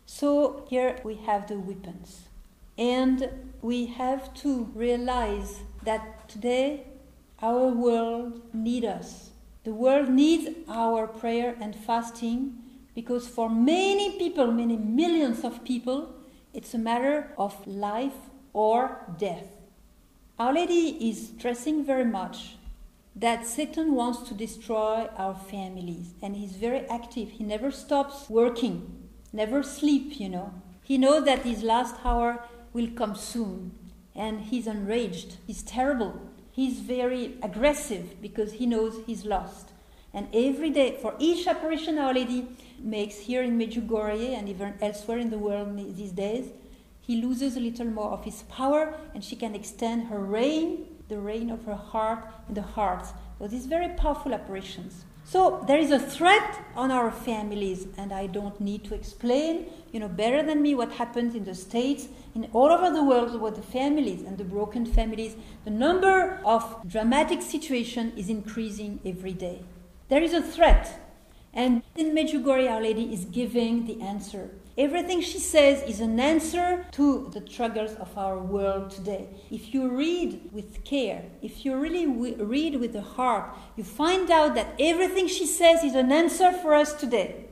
[0.06, 2.27] So here we have the weapons.
[2.78, 3.30] And
[3.62, 6.86] we have to realize that today
[7.42, 9.30] our world needs us.
[9.64, 12.58] The world needs our prayer and fasting
[12.96, 16.14] because for many people, many millions of people,
[16.54, 18.16] it's a matter of life
[18.54, 19.46] or death.
[20.40, 22.58] Our Lady is stressing very much
[23.16, 27.32] that Satan wants to destroy our families and he's very active.
[27.32, 30.54] He never stops working, never sleep, you know.
[30.84, 33.72] He knows that his last hour will come soon
[34.16, 35.38] and he's enraged.
[35.46, 36.22] He's terrible
[36.58, 39.70] he's very aggressive because he knows he's lost.
[40.12, 42.48] And every day, for each apparition Our Lady
[42.80, 46.50] makes here in Medjugorje and even elsewhere in the world these days,
[47.00, 51.20] he loses a little more of his power and she can extend her reign, the
[51.20, 55.06] reign of her heart, in the hearts of these very powerful apparitions.
[55.30, 60.00] So there is a threat on our families, and I don't need to explain, you
[60.00, 63.58] know, better than me what happens in the States, in all over the world with
[63.58, 65.36] the families and the broken families.
[65.66, 69.66] The number of dramatic situations is increasing every day.
[70.08, 71.07] There is a threat,
[71.58, 74.52] and in Medjugorje, Our Lady is giving the answer.
[74.78, 79.28] Everything she says is an answer to the struggles of our world today.
[79.50, 84.54] If you read with care, if you really read with the heart, you find out
[84.54, 87.48] that everything she says is an answer for us today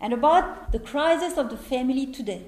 [0.00, 2.44] and about the crisis of the family today.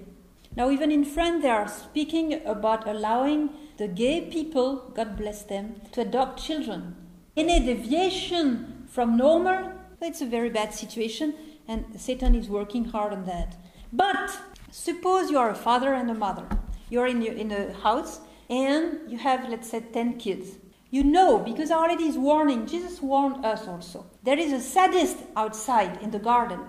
[0.55, 5.81] Now, even in France, they are speaking about allowing the gay people, God bless them,
[5.90, 6.94] to adopt children.
[7.37, 11.34] Any deviation from normal, it's a very bad situation,
[11.68, 13.56] and Satan is working hard on that.
[13.92, 14.38] But
[14.70, 16.46] suppose you are a father and a mother.
[16.88, 20.56] You're in, your, in a house and you have, let's say, 10 kids.
[20.90, 24.06] You know, because Our Lady is warning, Jesus warned us also.
[24.24, 26.60] There is a sadist outside in the garden.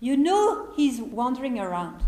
[0.00, 2.02] You know he's wandering around.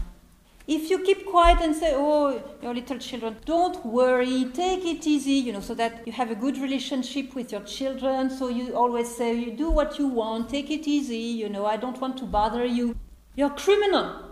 [0.73, 5.33] If you keep quiet and say, Oh, your little children, don't worry, take it easy,
[5.33, 8.31] you know, so that you have a good relationship with your children.
[8.31, 11.77] So you always say, You do what you want, take it easy, you know, I
[11.77, 12.95] don't want to bother you.
[13.35, 14.31] You're criminal.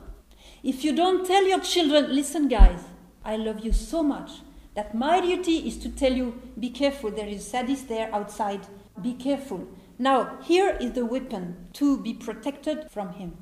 [0.62, 2.84] If you don't tell your children, listen, guys,
[3.24, 4.30] I love you so much
[4.76, 8.60] that my duty is to tell you, be careful, there is sadist there outside,
[9.02, 9.66] be careful.
[9.98, 13.36] Now, here is the weapon to be protected from him.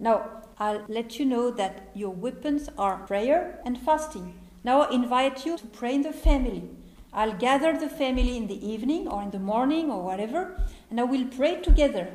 [0.00, 4.38] Now, I'll let you know that your weapons are prayer and fasting.
[4.62, 6.70] Now, I invite you to pray in the family.
[7.12, 10.56] I'll gather the family in the evening or in the morning or whatever,
[10.88, 12.06] and I will pray together.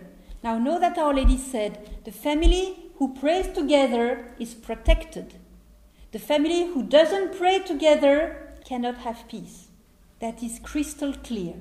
[0.43, 5.33] Now, know that Our Lady said, the family who prays together is protected.
[6.13, 9.67] The family who doesn't pray together cannot have peace.
[10.21, 11.55] That is crystal clear.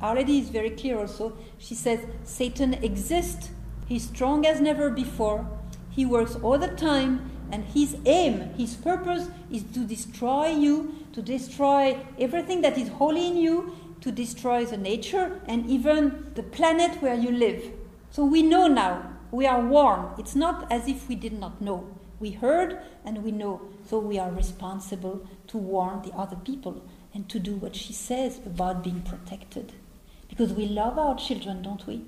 [0.00, 1.36] Our Lady is very clear also.
[1.58, 3.50] She says Satan exists,
[3.86, 5.59] he's strong as never before,
[5.90, 11.20] he works all the time, and his aim, his purpose is to destroy you, to
[11.20, 17.02] destroy everything that is holy in you, to destroy the nature and even the planet
[17.02, 17.72] where you live.
[18.10, 20.18] So we know now we are warned.
[20.18, 21.86] It's not as if we did not know.
[22.18, 23.62] We heard and we know.
[23.88, 28.38] So we are responsible to warn the other people and to do what she says
[28.46, 29.72] about being protected.
[30.28, 32.04] Because we love our children, don't we?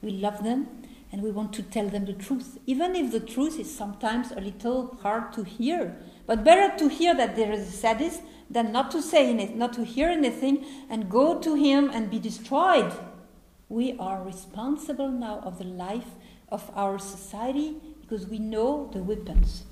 [0.00, 0.83] We love them
[1.14, 4.40] and we want to tell them the truth, even if the truth is sometimes a
[4.40, 5.96] little hard to hear.
[6.26, 9.74] But better to hear that there is a sadist than not to say anything, not
[9.74, 12.92] to hear anything, and go to him and be destroyed.
[13.68, 16.16] We are responsible now of the life
[16.48, 19.66] of our society because we know the weapons.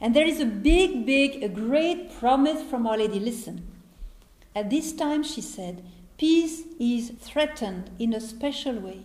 [0.00, 3.20] And there is a big, big, a great promise from Our Lady.
[3.20, 3.64] Listen.
[4.56, 5.84] At this time, she said,
[6.18, 9.04] peace is threatened in a special way,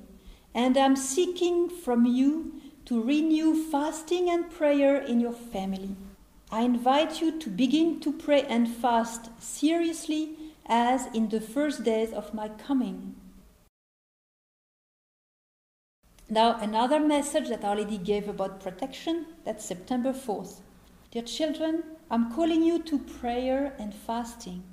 [0.53, 5.95] and I'm seeking from you to renew fasting and prayer in your family.
[6.51, 10.31] I invite you to begin to pray and fast seriously
[10.65, 13.15] as in the first days of my coming.
[16.27, 20.61] Now, another message that Our Lady gave about protection, that's September 4th.
[21.11, 24.63] Dear children, I'm calling you to prayer and fasting.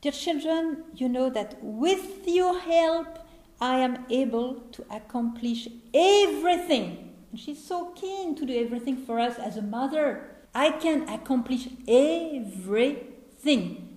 [0.00, 3.19] Dear children, you know that with your help,
[3.60, 7.14] I am able to accomplish everything.
[7.30, 10.26] And she's so keen to do everything for us as a mother.
[10.54, 13.06] I can accomplish everything.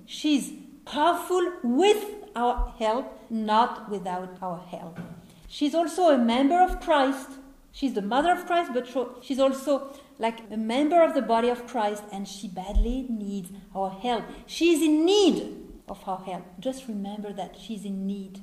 [0.05, 0.53] She's
[0.85, 2.03] powerful with
[2.35, 4.99] our help, not without our help.
[5.47, 7.29] She's also a member of Christ.
[7.71, 8.87] She's the mother of Christ, but
[9.23, 13.89] she's also like a member of the body of Christ, and she badly needs our
[13.89, 14.25] help.
[14.45, 16.43] She's in need of our help.
[16.59, 18.41] Just remember that she's in need.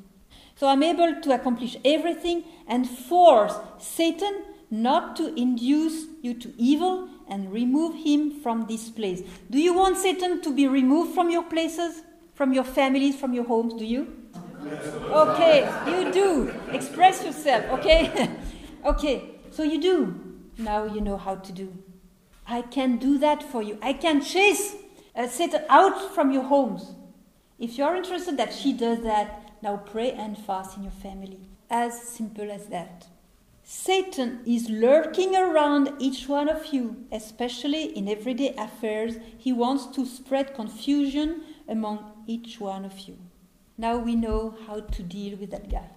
[0.61, 7.09] So I'm able to accomplish everything and force Satan not to induce you to evil
[7.29, 9.23] and remove him from this place.
[9.49, 12.03] Do you want Satan to be removed from your places,
[12.35, 13.73] from your families, from your homes?
[13.73, 14.14] Do you?
[15.09, 16.55] Okay, you do.
[16.73, 18.29] Express yourself, okay?
[18.85, 20.14] okay, so you do.
[20.59, 21.73] Now you know how to do.
[22.46, 23.79] I can do that for you.
[23.81, 24.77] I can chase
[25.16, 26.92] uh, Satan out from your homes.
[27.59, 31.49] If you're interested that she does that, now pray and fast in your family.
[31.68, 33.07] As simple as that.
[33.62, 39.16] Satan is lurking around each one of you, especially in everyday affairs.
[39.38, 43.16] He wants to spread confusion among each one of you.
[43.79, 45.90] Now we know how to deal with that guy.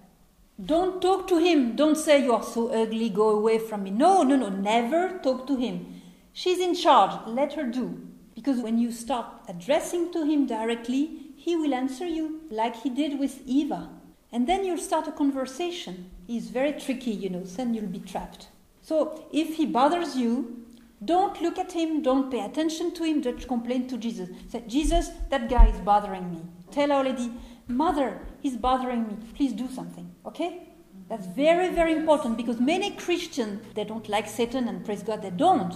[0.64, 1.74] Don't talk to him.
[1.74, 3.90] Don't say you are so ugly, go away from me.
[3.90, 6.00] No, no, no, never talk to him.
[6.32, 8.06] She's in charge, let her do.
[8.36, 13.18] Because when you start addressing to him directly, he will answer you like he did
[13.18, 13.90] with Eva.
[14.32, 16.10] And then you'll start a conversation.
[16.26, 18.48] He's very tricky, you know, then you'll be trapped.
[18.80, 20.64] So if he bothers you,
[21.04, 24.30] don't look at him, don't pay attention to him, just complain to Jesus.
[24.48, 26.40] Say, Jesus, that guy is bothering me.
[26.70, 27.30] Tell our lady,
[27.68, 29.18] Mother, he's bothering me.
[29.34, 30.68] Please do something, okay?
[31.10, 35.28] That's very, very important because many Christians, they don't like Satan, and praise God, they
[35.28, 35.74] don't.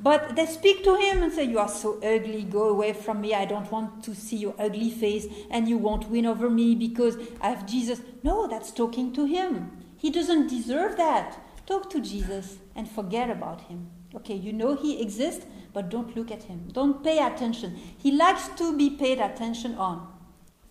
[0.00, 3.34] But they speak to him and say, You are so ugly, go away from me.
[3.34, 7.16] I don't want to see your ugly face, and you won't win over me because
[7.40, 8.00] I have Jesus.
[8.22, 9.72] No, that's talking to him.
[9.96, 11.38] He doesn't deserve that.
[11.66, 13.90] Talk to Jesus and forget about him.
[14.14, 16.68] Okay, you know he exists, but don't look at him.
[16.72, 17.76] Don't pay attention.
[17.98, 20.06] He likes to be paid attention on.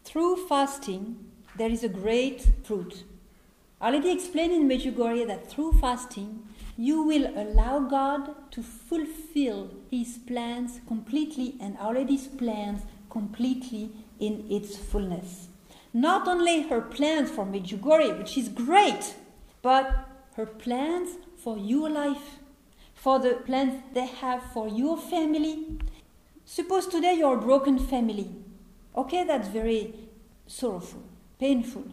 [0.06, 1.18] Through fasting,
[1.58, 3.04] there is a great fruit.
[3.80, 10.20] I already explained in Medjugorje that through fasting, you will allow God to fulfill His
[10.20, 15.48] plans completely and already His plans completely in its fullness.
[15.94, 19.16] Not only her plans for Medjugorje, which is great,
[19.62, 22.38] but her plans for your life,
[22.94, 25.80] for the plans they have for your family.
[26.46, 28.30] Suppose today you're a broken family.
[28.96, 29.96] Okay, that's very
[30.46, 31.04] sorrowful,
[31.40, 31.86] painful.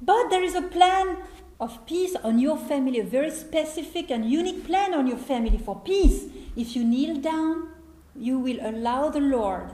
[0.00, 1.18] But there is a plan
[1.62, 5.78] of peace on your family, a very specific and unique plan on your family for
[5.78, 6.24] peace.
[6.56, 7.68] If you kneel down,
[8.16, 9.70] you will allow the Lord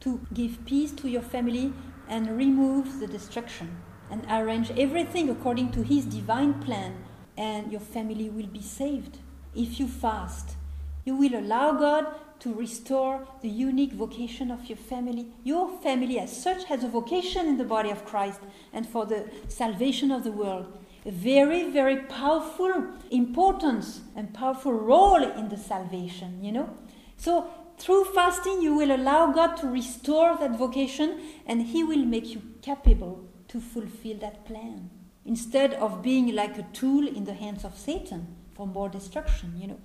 [0.00, 1.72] to give peace to your family
[2.08, 3.76] and remove the destruction
[4.10, 6.96] and arrange everything according to His divine plan,
[7.36, 9.18] and your family will be saved.
[9.54, 10.56] If you fast,
[11.04, 12.06] you will allow God
[12.40, 15.28] to restore the unique vocation of your family.
[15.44, 18.40] Your family, as such, has a vocation in the body of Christ
[18.72, 25.48] and for the salvation of the world very, very powerful importance and powerful role in
[25.48, 26.70] the salvation, you know.
[27.16, 32.26] So through fasting, you will allow God to restore that vocation and He will make
[32.26, 34.90] you capable to fulfill that plan
[35.24, 39.68] instead of being like a tool in the hands of Satan for more destruction, you
[39.68, 39.80] know.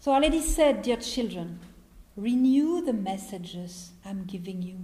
[0.00, 1.60] So I already said, dear children,
[2.16, 4.78] renew the messages I'm giving you,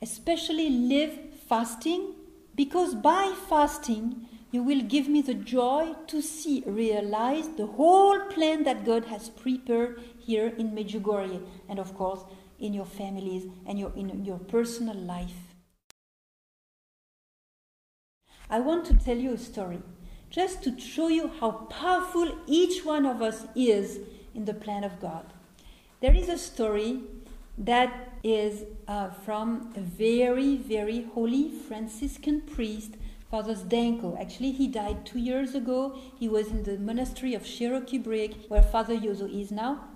[0.00, 1.18] especially live
[1.48, 2.14] fasting,
[2.54, 8.64] because by fasting, you will give me the joy to see realized the whole plan
[8.64, 12.20] that God has prepared here in Medjugorje and of course
[12.60, 15.56] in your families and your, in your personal life.
[18.48, 19.80] I want to tell you a story
[20.28, 24.00] just to show you how powerful each one of us is
[24.34, 25.32] in the plan of God.
[26.00, 27.00] There is a story
[27.56, 32.94] that is uh, from a very, very holy Franciscan priest
[33.32, 34.20] Father Zdenko.
[34.20, 35.96] Actually, he died two years ago.
[36.20, 39.88] He was in the monastery of Široki Brijeg, where Father Jozo is now.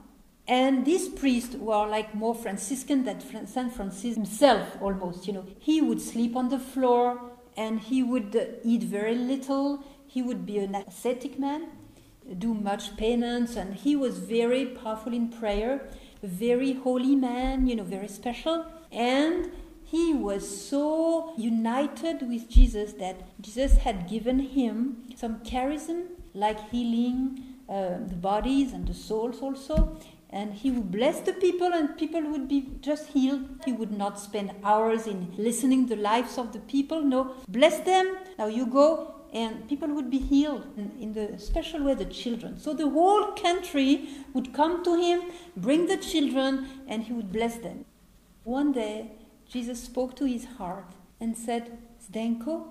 [0.49, 5.27] And these priests were like more Franciscan than Saint Francis himself, almost.
[5.27, 9.85] You know, he would sleep on the floor, and he would uh, eat very little.
[10.06, 11.67] He would be an ascetic man,
[12.38, 15.87] do much penance, and he was very powerful in prayer,
[16.23, 18.65] very holy man, you know, very special.
[18.90, 19.52] And
[19.87, 27.54] he was so united with Jesus that Jesus had given him some charism, like healing
[27.68, 29.96] uh, the bodies and the souls also.
[30.28, 33.44] And he would bless the people, and people would be just healed.
[33.64, 37.00] He would not spend hours in listening the lives of the people.
[37.00, 38.16] No, bless them.
[38.37, 42.58] Now you go, and people would be healed in, in the special way the children.
[42.58, 45.22] So the whole country would come to him,
[45.56, 47.84] bring the children, and he would bless them.
[48.42, 49.12] One day,
[49.49, 52.67] Jesus spoke to his heart and said, Zdenko,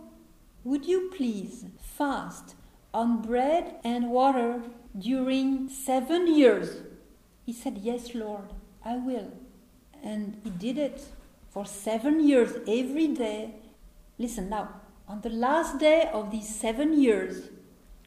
[0.63, 2.55] Would you please fast
[2.93, 4.61] on bread and water
[4.97, 6.81] during seven years?
[7.45, 8.53] He said, Yes, Lord,
[8.83, 9.31] I will.
[10.03, 11.01] And he did it
[11.49, 13.55] for seven years, every day.
[14.17, 14.69] Listen now,
[15.07, 17.49] on the last day of these seven years,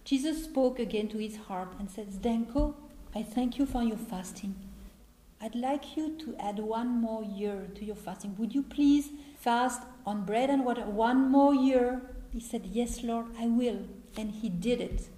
[0.04, 2.74] Jesus spoke again to his heart and said, Zdenko,
[3.14, 4.67] I thank you for your fasting.
[5.40, 8.34] I'd like you to add one more year to your fasting.
[8.38, 12.02] Would you please fast on bread and water one more year?
[12.32, 13.86] He said, Yes, Lord, I will.
[14.16, 15.08] And he did it.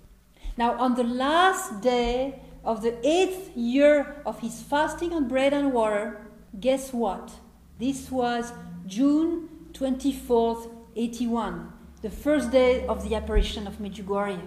[0.58, 5.72] Now, on the last day of the eighth year of his fasting on bread and
[5.72, 6.20] water,
[6.60, 7.32] guess what?
[7.78, 8.52] This was
[8.86, 14.42] June 24th, 81, the first day of the apparition of Medjugorje.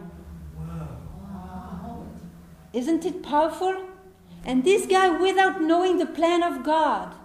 [0.55, 2.05] Wow.
[2.73, 3.92] Isn't it powerful?
[4.45, 7.15] And this guy, without knowing the plan of God,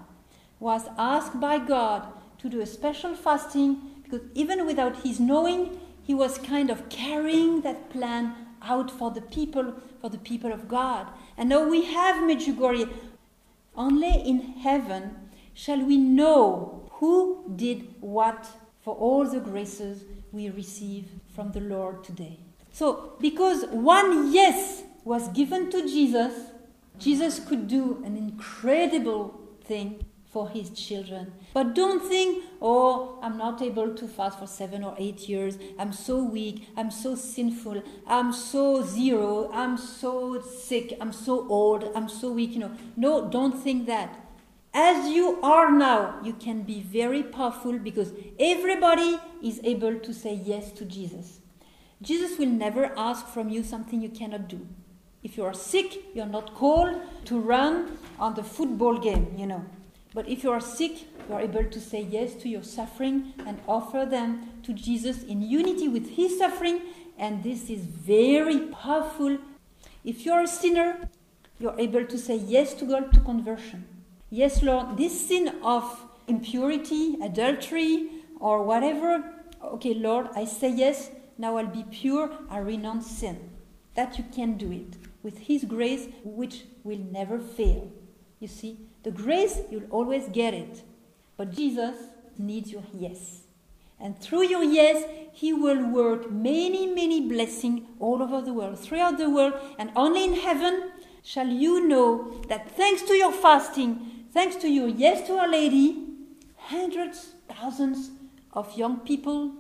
[0.61, 2.09] was asked by God
[2.39, 7.61] to do a special fasting because even without his knowing, he was kind of carrying
[7.63, 11.07] that plan out for the people, for the people of God.
[11.37, 12.91] And now we have Medjugorje.
[13.77, 18.49] Only in heaven shall we know who did what
[18.81, 22.39] for all the graces we receive from the Lord today.
[22.73, 26.33] So, because one yes was given to Jesus,
[26.99, 31.33] Jesus could do an incredible thing for his children.
[31.55, 35.59] But don't think, oh, I'm not able to fast for seven or eight years.
[35.79, 36.69] I'm so weak.
[36.77, 37.83] I'm so sinful.
[38.07, 39.51] I'm so zero.
[39.53, 40.97] I'm so sick.
[41.01, 41.91] I'm so old.
[41.95, 42.53] I'm so weak.
[42.53, 44.15] You know, no, don't think that.
[44.75, 50.35] As you are now, you can be very powerful because everybody is able to say
[50.35, 51.41] yes to Jesus.
[52.03, 54.69] Jesus will never ask from you something you cannot do.
[55.23, 59.65] If you are sick, you're not called to run on the football game, you know.
[60.15, 63.61] But if you are sick, you are able to say yes to your suffering and
[63.67, 66.81] offer them to Jesus in unity with his suffering,
[67.19, 69.39] and this is very powerful.
[70.05, 71.09] If you are a sinner,
[71.59, 73.87] you're able to say yes to God to conversion.
[74.31, 78.09] Yes, Lord, this sin of impurity, adultery,
[78.39, 79.25] or whatever,
[79.63, 83.51] okay, Lord, I say yes, now I'll be pure, I renounce sin.
[83.95, 87.93] That you can do it with His grace, which will never fail.
[88.41, 90.83] You see, the grace, you'll always get it.
[91.37, 91.97] But Jesus
[92.39, 93.43] needs your yes.
[94.01, 95.05] And through your yes,
[95.35, 100.25] He will work many, many blessings all over the world, throughout the world, and only
[100.25, 105.37] in heaven shall you know that thanks to your fasting, thanks to your yes to
[105.37, 106.07] Our Lady,
[106.57, 108.13] hundreds, thousands
[108.55, 109.53] of young people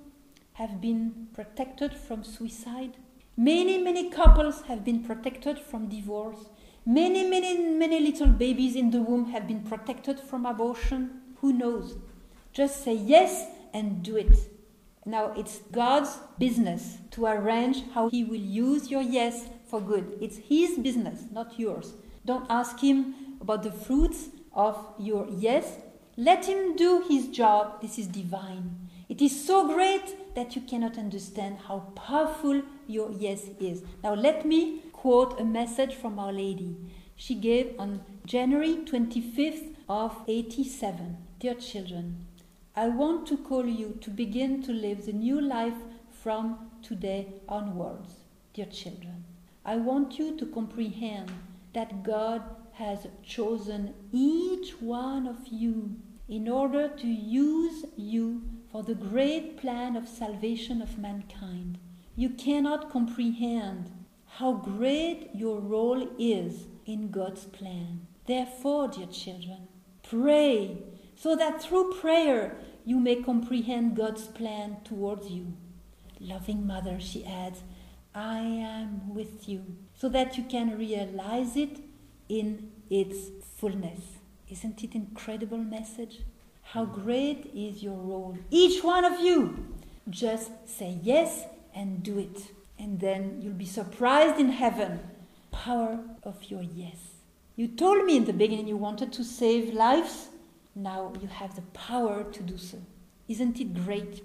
[0.54, 2.96] have been protected from suicide.
[3.40, 6.46] Many, many couples have been protected from divorce.
[6.84, 11.20] Many, many, many little babies in the womb have been protected from abortion.
[11.40, 11.98] Who knows?
[12.52, 14.36] Just say yes and do it.
[15.06, 20.18] Now, it's God's business to arrange how He will use your yes for good.
[20.20, 21.94] It's His business, not yours.
[22.24, 25.76] Don't ask Him about the fruits of your yes.
[26.16, 27.82] Let Him do His job.
[27.82, 28.77] This is divine.
[29.08, 33.82] It is so great that you cannot understand how powerful your yes is.
[34.04, 36.76] Now, let me quote a message from Our Lady.
[37.16, 41.16] She gave on January 25th of 87.
[41.40, 42.26] Dear children,
[42.76, 45.80] I want to call you to begin to live the new life
[46.10, 48.14] from today onwards.
[48.52, 49.24] Dear children,
[49.64, 51.32] I want you to comprehend
[51.72, 52.42] that God
[52.72, 55.96] has chosen each one of you
[56.28, 61.78] in order to use you for the great plan of salvation of mankind.
[62.16, 63.90] You cannot comprehend
[64.26, 68.06] how great your role is in God's plan.
[68.26, 69.68] Therefore, dear children,
[70.02, 70.82] pray
[71.16, 75.54] so that through prayer you may comprehend God's plan towards you.
[76.20, 77.62] Loving Mother, she adds,
[78.14, 81.80] I am with you, so that you can realize it
[82.28, 84.00] in its fullness.
[84.48, 86.20] Isn't it incredible message?
[86.72, 88.36] How great is your role.
[88.50, 89.66] Each one of you.
[90.10, 91.44] Just say yes
[91.74, 92.52] and do it.
[92.78, 95.00] And then you'll be surprised in heaven.
[95.50, 96.98] Power of your yes.
[97.56, 100.28] You told me in the beginning you wanted to save lives.
[100.74, 102.78] Now you have the power to do so.
[103.28, 104.22] Isn't it great?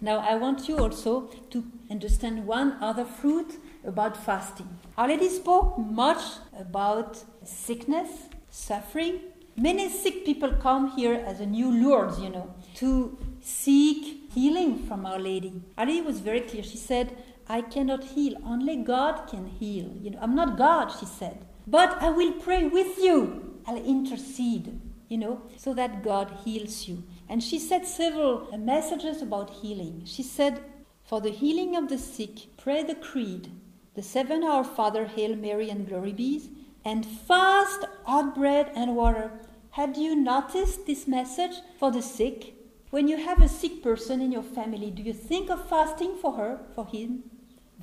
[0.00, 4.68] Now, I want you also to understand one other fruit about fasting.
[4.98, 6.22] I already spoke much
[6.58, 8.10] about sickness,
[8.54, 9.20] suffering.
[9.56, 15.04] Many sick people come here as a new Lourdes, you know, to seek healing from
[15.04, 15.60] Our Lady.
[15.76, 16.62] Our Lady was very clear.
[16.62, 17.16] She said,
[17.48, 18.36] I cannot heal.
[18.44, 19.92] Only God can heal.
[20.00, 21.44] You know, I'm not God, she said.
[21.66, 23.60] But I will pray with you.
[23.66, 27.02] I'll intercede, you know, so that God heals you.
[27.28, 30.02] And she said several messages about healing.
[30.04, 30.62] She said,
[31.02, 33.50] For the healing of the sick, pray the Creed,
[33.94, 36.48] the seven Our Father, Hail Mary, and Glory Bees,
[36.84, 39.30] and fast hot bread and water.
[39.70, 42.54] Had you noticed this message for the sick?
[42.90, 46.34] When you have a sick person in your family, do you think of fasting for
[46.34, 47.24] her, for him?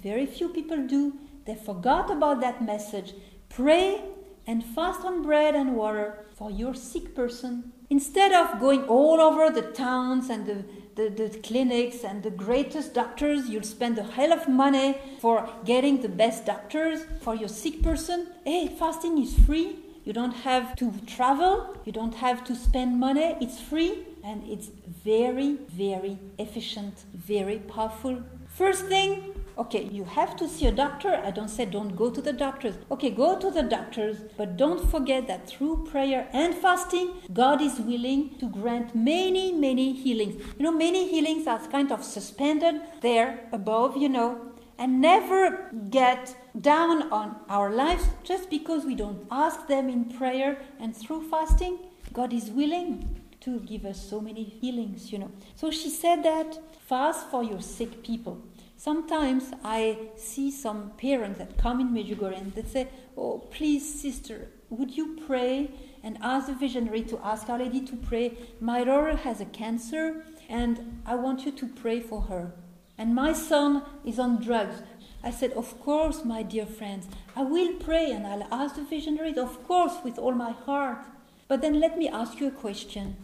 [0.02, 1.20] Very few people do.
[1.46, 3.14] They forgot about that message.
[3.50, 4.02] Pray
[4.48, 7.74] and fast on bread and water for your sick person.
[7.90, 10.64] Instead of going all over the towns and the,
[11.10, 16.02] the, the, clinics and the greatest doctors, you'll spend a hell of money for getting
[16.02, 18.28] the best doctors for your sick person.
[18.46, 19.78] Hey, fasting is free.
[20.04, 24.70] You don't have to travel, you don't have to spend money, it's free and it's
[25.04, 28.24] very, very efficient, very powerful.
[28.48, 31.22] First thing, okay, you have to see a doctor.
[31.24, 32.76] I don't say don't go to the doctors.
[32.90, 37.80] Okay, go to the doctors, but don't forget that through prayer and fasting, God is
[37.80, 40.42] willing to grant many, many healings.
[40.58, 46.36] You know, many healings are kind of suspended there above, you know, and never get
[46.60, 51.78] down on our lives just because we don't ask them in prayer and through fasting.
[52.14, 55.32] God is willing to give us so many healings, you know.
[55.56, 58.42] So she said that fast for your sick people.
[58.84, 64.48] Sometimes I see some parents that come in Medjugorje and they say, Oh, please, sister,
[64.72, 65.70] would you pray
[66.02, 68.36] and ask the visionary to ask Our Lady to pray?
[68.60, 72.54] My daughter has a cancer and I want you to pray for her.
[72.98, 74.82] And my son is on drugs.
[75.24, 79.38] I said, Of course, my dear friends, I will pray and I'll ask the visionary,
[79.38, 81.06] of course, with all my heart.
[81.48, 83.16] But then let me ask you a question.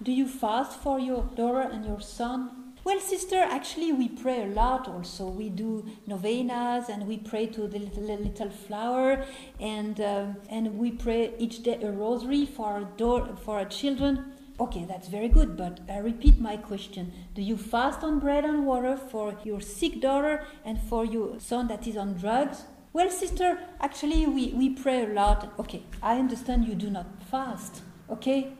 [0.00, 2.59] Do you fast for your daughter and your son?
[2.82, 5.28] Well, sister, actually, we pray a lot also.
[5.28, 9.26] We do novenas and we pray to the little, flower,
[9.60, 14.32] and, uh, and we pray each day a rosary for our, daughter, for our children.
[14.58, 17.12] Okay, that's very good, but I repeat my question.
[17.34, 21.68] Do you fast on bread and water for your sick daughter and for your son
[21.68, 22.64] that is on drugs?
[22.94, 25.52] Well, sister, actually, we, we pray a lot.
[25.58, 27.82] Okay, I understand you do not fast.
[28.08, 28.52] Okay,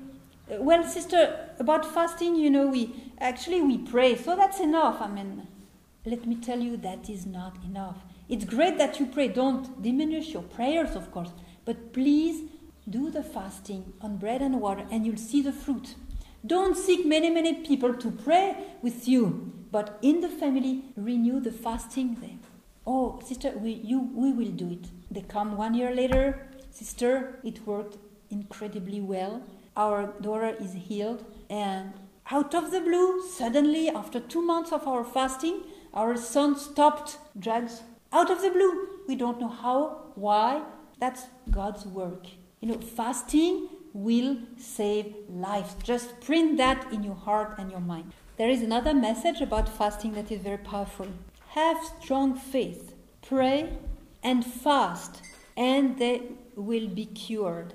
[0.50, 5.00] Uh, well, sister, about fasting, you know, we actually we pray, so that's enough.
[5.00, 5.46] I mean,
[6.04, 7.98] let me tell you, that is not enough.
[8.28, 9.28] It's great that you pray.
[9.28, 11.30] Don't diminish your prayers, of course,
[11.64, 12.48] but please
[12.88, 15.94] do the fasting on bread and water, and you'll see the fruit.
[16.44, 21.52] Don't seek many, many people to pray with you, but in the family, renew the
[21.52, 22.38] fasting there.
[22.86, 24.88] Oh, sister, we, you, we will do it.
[25.10, 26.48] They come one year later.
[26.70, 27.98] Sister, it worked
[28.30, 29.42] incredibly well
[29.80, 31.24] our daughter is healed.
[31.48, 31.92] And
[32.30, 35.62] out of the blue, suddenly, after two months of our fasting,
[35.94, 37.82] our son stopped drugs.
[38.12, 38.72] Out of the blue.
[39.08, 40.62] We don't know how, why.
[40.98, 42.26] That's God's work.
[42.60, 45.74] You know, fasting will save lives.
[45.82, 48.12] Just print that in your heart and your mind.
[48.36, 51.08] There is another message about fasting that is very powerful.
[51.60, 53.70] Have strong faith, pray
[54.22, 55.22] and fast,
[55.56, 56.22] and they
[56.54, 57.74] will be cured.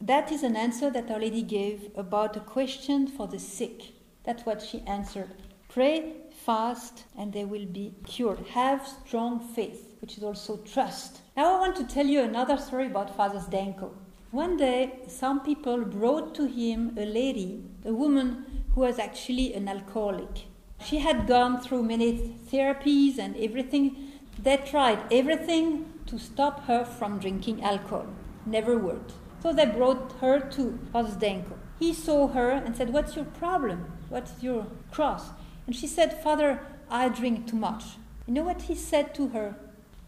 [0.00, 3.94] That is an answer that Our Lady gave about a question for the sick.
[4.22, 5.30] That's what she answered.
[5.68, 8.46] Pray, fast, and they will be cured.
[8.50, 11.20] Have strong faith, which is also trust.
[11.36, 13.90] Now I want to tell you another story about Father Zdenko.
[14.30, 19.66] One day, some people brought to him a lady, a woman who was actually an
[19.66, 20.46] alcoholic.
[20.84, 24.12] She had gone through many therapies and everything.
[24.40, 28.06] They tried everything to stop her from drinking alcohol.
[28.46, 29.14] Never worked.
[29.42, 31.56] So they brought her to Father Zdenko.
[31.78, 33.92] He saw her and said, What's your problem?
[34.08, 35.30] What's your cross?
[35.66, 36.60] And she said, Father,
[36.90, 37.84] I drink too much.
[38.26, 39.54] You know what he said to her?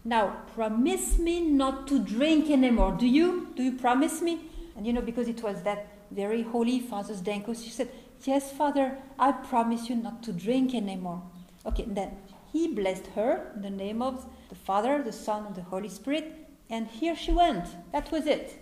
[0.03, 2.95] Now, promise me not to drink anymore.
[2.97, 3.49] Do you?
[3.55, 4.39] Do you promise me?
[4.75, 7.89] And you know, because it was that very holy Father Zdenko, she said,
[8.23, 11.21] Yes, Father, I promise you not to drink anymore.
[11.65, 12.17] Okay, then
[12.51, 16.47] he blessed her in the name of the Father, the Son, and the Holy Spirit,
[16.69, 17.65] and here she went.
[17.91, 18.60] That was it.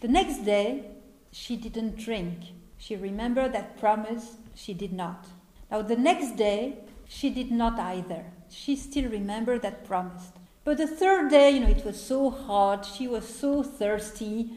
[0.00, 0.84] The next day,
[1.32, 2.38] she didn't drink.
[2.76, 5.26] She remembered that promise, she did not.
[5.72, 6.78] Now, the next day,
[7.08, 8.24] she did not either.
[8.48, 10.30] She still remembered that promise.
[10.62, 14.52] But the third day, you know, it was so hot, she was so thirsty,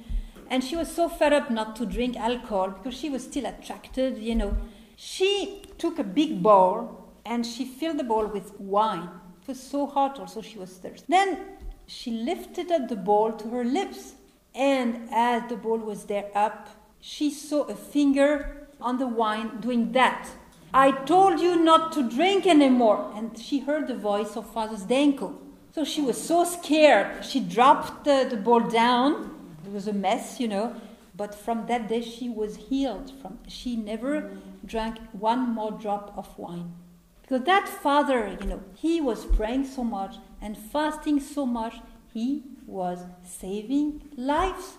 [0.48, 4.20] and she was so fed up not to drink alcohol because she was still attracted,
[4.20, 4.56] you know.
[4.96, 9.10] She took a big bowl and she filled the bowl with wine.
[9.42, 11.06] It was so hot, also, she was thirsty.
[11.10, 11.40] Then
[11.88, 14.14] she lifted up the bowl to her lips
[14.54, 19.92] and as the bowl was there up, she saw a finger on the wine doing
[19.94, 20.30] that.
[20.74, 23.12] I told you not to drink anymore.
[23.16, 25.36] And she heard the voice of Father Zdenko.
[25.74, 27.26] So she was so scared.
[27.26, 29.36] She dropped the, the bowl down.
[29.66, 30.76] It was a mess, you know.
[31.16, 33.12] But from that day, she was healed.
[33.22, 36.74] From she never drank one more drop of wine.
[37.22, 41.76] Because that father, you know, he was praying so much and fasting so much,
[42.14, 44.78] he was saving lives.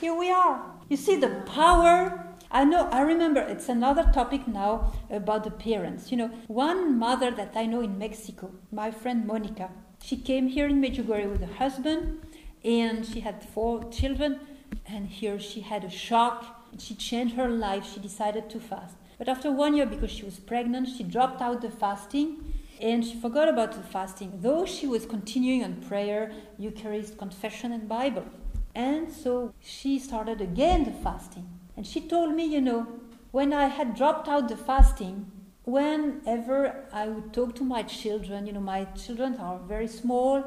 [0.00, 0.64] Here we are.
[0.88, 2.26] You see the power.
[2.50, 6.10] I know, I remember it's another topic now about the parents.
[6.10, 9.70] You know, one mother that I know in Mexico, my friend Monica,
[10.02, 12.20] she came here in Medjugorje with her husband
[12.64, 14.40] and she had four children.
[14.86, 16.62] And here she had a shock.
[16.78, 17.84] She changed her life.
[17.92, 18.96] She decided to fast.
[19.18, 23.14] But after one year, because she was pregnant, she dropped out the fasting and she
[23.20, 28.24] forgot about the fasting, though she was continuing on prayer, Eucharist, confession, and Bible.
[28.74, 31.48] And so she started again the fasting.
[31.76, 32.86] And she told me, you know,
[33.30, 35.30] when I had dropped out the fasting,
[35.64, 40.44] whenever I would talk to my children, you know, my children are very small,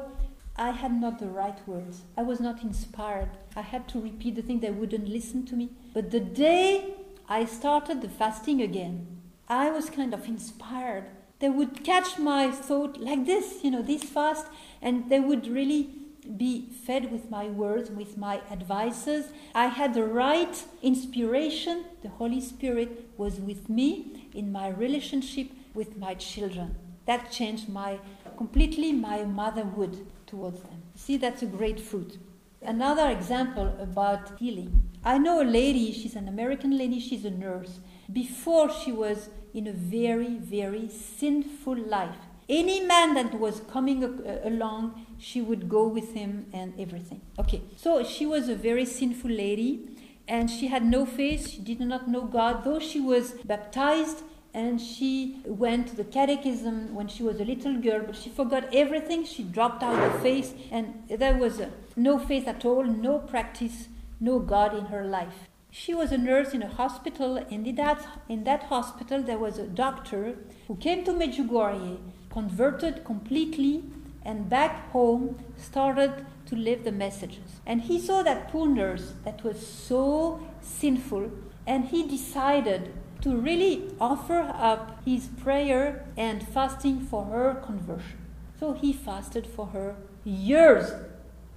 [0.56, 2.02] I had not the right words.
[2.16, 3.30] I was not inspired.
[3.54, 5.70] I had to repeat the thing, they wouldn't listen to me.
[5.94, 6.94] But the day
[7.28, 9.06] I started the fasting again,
[9.48, 11.04] I was kind of inspired.
[11.40, 14.46] They would catch my thought like this, you know, this fast,
[14.82, 15.90] and they would really
[16.36, 19.26] be fed with my words, with my advices.
[19.54, 21.84] I had the right inspiration.
[22.02, 26.74] The Holy Spirit was with me in my relationship with my children.
[27.06, 28.00] That changed my
[28.36, 30.82] completely my motherhood towards them.
[30.94, 32.18] See, that's a great fruit.
[32.60, 34.90] Another example about healing.
[35.04, 37.78] I know a lady, she's an American lady, she's a nurse.
[38.12, 42.16] Before she was in a very, very sinful life.
[42.48, 44.02] Any man that was coming
[44.42, 47.20] along, she would go with him and everything.
[47.38, 49.90] Okay, so she was a very sinful lady
[50.26, 54.22] and she had no faith, she did not know God, though she was baptized
[54.54, 58.74] and she went to the catechism when she was a little girl, but she forgot
[58.74, 59.24] everything.
[59.24, 61.60] She dropped out of faith, and there was
[61.96, 63.88] no faith at all, no practice,
[64.20, 65.47] no God in her life.
[65.70, 69.58] She was a nurse in a hospital, and in that, in that hospital, there was
[69.58, 71.98] a doctor who came to Medjugorje,
[72.30, 73.84] converted completely,
[74.24, 77.60] and back home started to live the messages.
[77.66, 81.30] And he saw that poor nurse that was so sinful,
[81.66, 88.18] and he decided to really offer up his prayer and fasting for her conversion.
[88.58, 90.92] So he fasted for her years.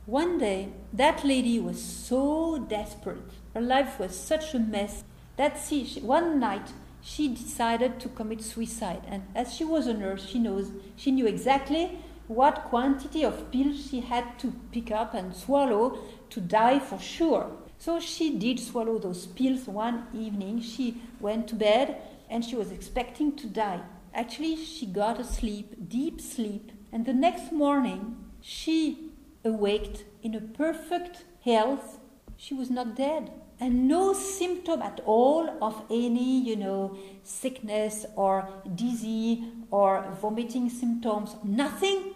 [0.05, 5.03] One day, that lady was so desperate, her life was such a mess,
[5.37, 6.71] that she, one night
[7.01, 9.03] she decided to commit suicide.
[9.07, 13.89] And as she was a nurse, she knows she knew exactly what quantity of pills
[13.89, 15.97] she had to pick up and swallow
[16.29, 17.51] to die for sure.
[17.77, 20.61] So she did swallow those pills one evening.
[20.61, 21.97] She went to bed
[22.29, 23.81] and she was expecting to die.
[24.13, 29.11] Actually, she got a sleep, deep sleep, and the next morning she
[29.43, 31.99] awaked in a perfect health.
[32.37, 33.31] She was not dead
[33.61, 41.35] and no symptom at all of any, you know, sickness or dizzy or vomiting symptoms,
[41.43, 42.15] nothing,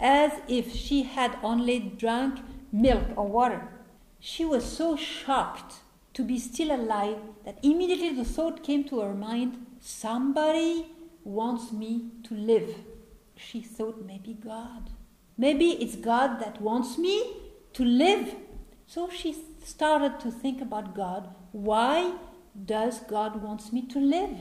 [0.00, 2.40] as if she had only drunk
[2.72, 3.68] milk or water.
[4.18, 5.74] She was so shocked
[6.14, 10.86] to be still alive that immediately the thought came to her mind somebody
[11.24, 12.74] wants me to live.
[13.36, 14.90] She thought maybe God.
[15.36, 17.36] Maybe it's God that wants me
[17.74, 18.34] to live.
[18.86, 19.34] So she
[19.66, 21.34] started to think about God.
[21.52, 22.14] Why
[22.64, 24.38] does God wants me to live?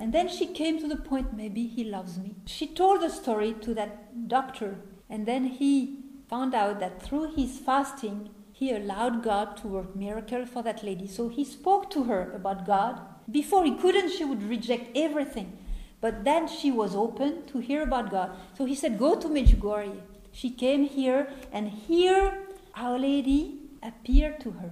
[0.00, 2.34] And then she came to the point maybe he loves me.
[2.46, 4.78] She told the story to that doctor
[5.08, 5.98] and then he
[6.28, 11.06] found out that through his fasting he allowed God to work miracle for that lady.
[11.06, 13.00] So he spoke to her about God.
[13.30, 15.58] Before he couldn't, she would reject everything.
[16.00, 18.30] But then she was open to hear about God.
[18.56, 20.00] So he said, Go to Medjugorje.
[20.32, 22.38] She came here, and here
[22.74, 24.70] Our Lady appeared to her.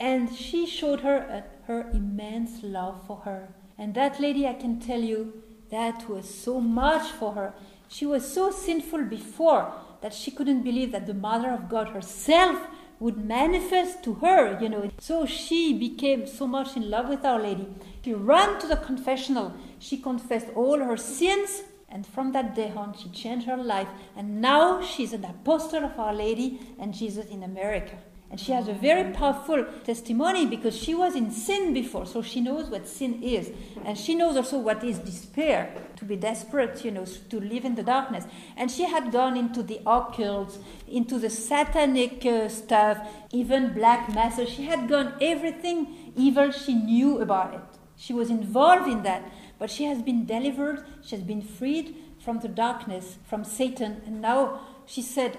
[0.00, 3.54] And she showed her uh, her immense love for her.
[3.78, 7.54] And that lady, I can tell you, that was so much for her.
[7.88, 12.58] She was so sinful before that she couldn't believe that the Mother of God herself
[13.00, 14.90] would manifest to her, you know.
[14.98, 17.66] So she became so much in love with Our Lady.
[18.04, 19.54] She ran to the confessional.
[19.78, 21.62] She confessed all her sins,
[21.94, 23.86] and from that day on, she changed her life.
[24.16, 27.96] And now she's an apostle of Our Lady and Jesus in America.
[28.32, 32.40] And she has a very powerful testimony because she was in sin before, so she
[32.40, 33.52] knows what sin is.
[33.84, 37.76] And she knows also what is despair, to be desperate, you know, to live in
[37.76, 38.24] the darkness.
[38.56, 42.98] And she had gone into the occult, into the satanic uh, stuff,
[43.30, 44.48] even black masses.
[44.48, 47.78] She had gone everything evil she knew about it.
[47.96, 49.22] She was involved in that.
[49.64, 54.02] But she has been delivered, she has been freed from the darkness, from Satan.
[54.04, 55.38] And now she said,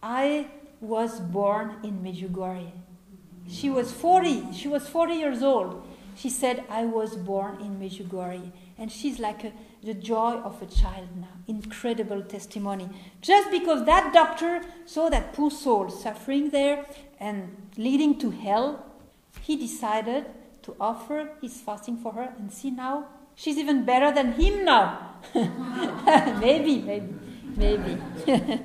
[0.00, 0.46] I
[0.80, 2.70] was born in Medjugorje.
[3.48, 4.52] She was 40.
[4.52, 5.84] She was 40 years old.
[6.14, 8.52] She said, I was born in Medjugorje.
[8.78, 9.52] And she's like a,
[9.82, 11.34] the joy of a child now.
[11.48, 12.88] Incredible testimony.
[13.22, 16.86] Just because that doctor saw that poor soul suffering there
[17.18, 18.86] and leading to hell,
[19.40, 20.26] he decided
[20.62, 22.32] to offer his fasting for her.
[22.38, 25.16] And see now, she's even better than him now.
[26.40, 27.14] maybe, maybe,
[27.56, 27.98] maybe.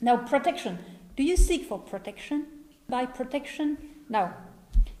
[0.00, 0.78] now, protection.
[1.16, 2.46] Do you seek for protection?
[2.88, 4.34] By protection, now,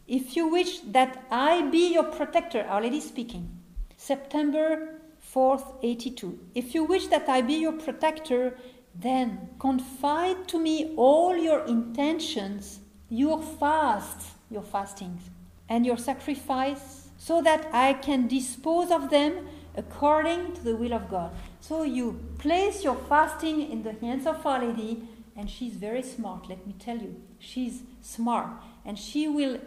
[0.06, 3.60] if you wish that I be your protector, Our Lady speaking,
[3.96, 5.00] September
[5.32, 6.38] 4th, 82.
[6.54, 8.56] If you wish that I be your protector,
[8.94, 15.30] then confide to me all your intentions, your fasts, your fastings,
[15.68, 19.46] and your sacrifice, so that I can dispose of them
[19.76, 21.32] according to the will of God.
[21.60, 26.48] So you place your fasting in the hands of Our Lady, and she's very smart,
[26.48, 27.20] let me tell you.
[27.38, 28.50] She's smart,
[28.84, 29.58] and she will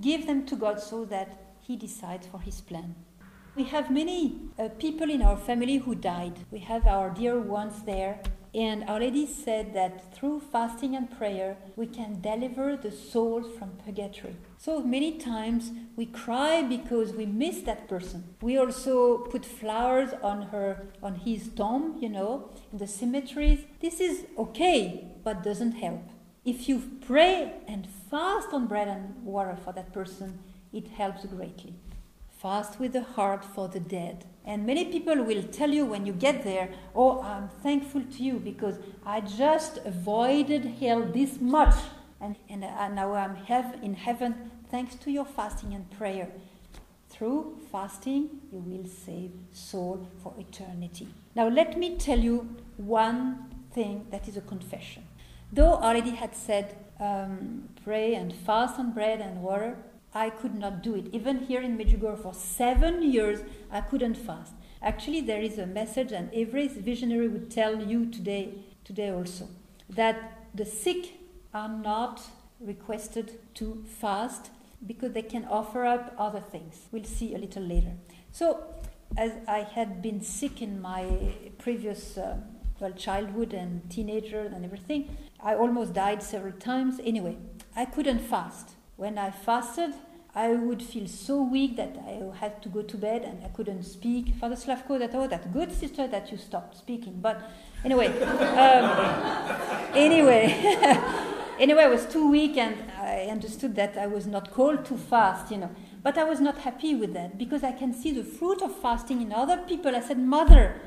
[0.00, 2.94] give them to God so that He decides for His plan.
[3.54, 6.40] We have many uh, people in our family who died.
[6.50, 8.20] We have our dear ones there.
[8.56, 13.72] And Our Lady said that through fasting and prayer, we can deliver the soul from
[13.84, 14.36] purgatory.
[14.56, 18.34] So many times we cry because we miss that person.
[18.40, 23.66] We also put flowers on her, on his tomb, you know, in the cemeteries.
[23.80, 26.08] This is okay, but doesn't help.
[26.46, 30.38] If you pray and fast on bread and water for that person,
[30.72, 31.74] it helps greatly.
[32.38, 34.24] Fast with the heart for the dead.
[34.44, 38.38] And many people will tell you when you get there, Oh, I'm thankful to you
[38.38, 41.74] because I just avoided hell this much.
[42.20, 42.60] And, and
[42.94, 46.28] now I'm have, in heaven thanks to your fasting and prayer.
[47.08, 51.08] Through fasting, you will save soul for eternity.
[51.34, 55.04] Now, let me tell you one thing that is a confession.
[55.52, 59.76] Though already had said, um, pray and fast on bread and water,
[60.16, 61.08] I could not do it.
[61.12, 63.40] Even here in Medjugorje for seven years,
[63.70, 64.54] I couldn't fast.
[64.80, 69.48] Actually, there is a message, and every visionary would tell you today, today also,
[69.90, 70.16] that
[70.54, 71.18] the sick
[71.52, 72.22] are not
[72.60, 74.48] requested to fast
[74.86, 76.86] because they can offer up other things.
[76.92, 77.92] We'll see a little later.
[78.32, 78.64] So,
[79.18, 81.04] as I had been sick in my
[81.58, 82.38] previous uh,
[82.80, 87.00] well, childhood and teenager and everything, I almost died several times.
[87.04, 87.36] Anyway,
[87.74, 88.75] I couldn't fast.
[88.96, 89.94] When I fasted,
[90.34, 93.84] I would feel so weak that I had to go to bed and I couldn't
[93.84, 94.34] speak.
[94.40, 97.20] Father Slavko, that oh, that good sister that you stopped speaking.
[97.20, 97.40] But
[97.84, 98.84] anyway, um,
[99.94, 100.44] anyway,
[101.58, 105.50] anyway, I was too weak and I understood that I was not called to fast,
[105.50, 105.70] you know.
[106.02, 109.22] But I was not happy with that because I can see the fruit of fasting
[109.22, 109.96] in other people.
[109.96, 110.80] I said, Mother,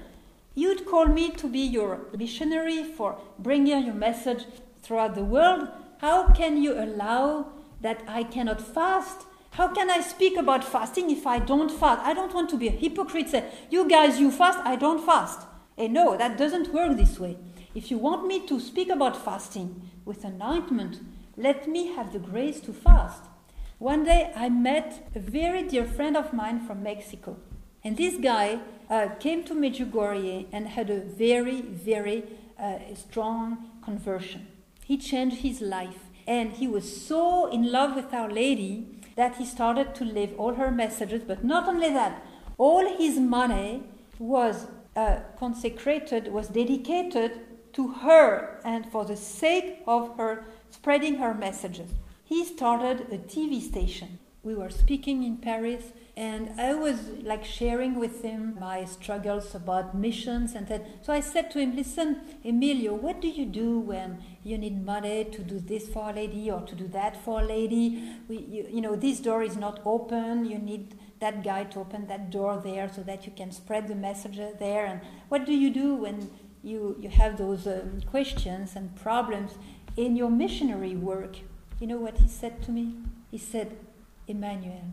[0.56, 4.46] You'd call me to be your missionary for bringing your message
[4.82, 5.70] throughout the world.
[6.00, 7.46] How can you allow
[7.82, 9.26] that I cannot fast?
[9.52, 12.02] How can I speak about fasting if I don't fast?
[12.04, 13.30] I don't want to be a hypocrite.
[13.30, 15.48] Say, you guys, you fast, I don't fast.
[15.78, 17.38] And no, that doesn't work this way.
[17.74, 21.00] If you want me to speak about fasting with anointment,
[21.38, 23.24] let me have the grace to fast.
[23.78, 27.38] One day I met a very dear friend of mine from Mexico.
[27.84, 28.60] And this guy
[28.90, 32.26] uh, came to Medjugorje and had a very, very
[32.60, 34.48] uh, strong conversion.
[34.84, 36.09] He changed his life.
[36.30, 40.54] And he was so in love with Our Lady that he started to live all
[40.54, 41.24] her messages.
[41.24, 42.24] But not only that,
[42.60, 43.82] all his money
[44.20, 47.32] was uh, consecrated, was dedicated
[47.74, 51.90] to her and for the sake of her spreading her messages.
[52.24, 54.20] He started a TV station.
[54.44, 59.96] We were speaking in Paris and I was like sharing with him my struggles about
[59.96, 60.86] missions and that.
[61.02, 65.24] So I said to him, "Listen, Emilio, what do you do when you need money
[65.36, 67.86] to do this for a lady or to do that for a lady?
[68.28, 70.44] We, you, you know, this door is not open.
[70.44, 73.96] You need that guy to open that door there so that you can spread the
[73.96, 74.86] message there.
[74.86, 75.00] And
[75.30, 76.30] what do you do when
[76.62, 79.52] you you have those um, questions and problems
[79.96, 81.38] in your missionary work?"
[81.80, 82.96] You know what he said to me?
[83.32, 83.78] He said,
[84.28, 84.92] "Emmanuel."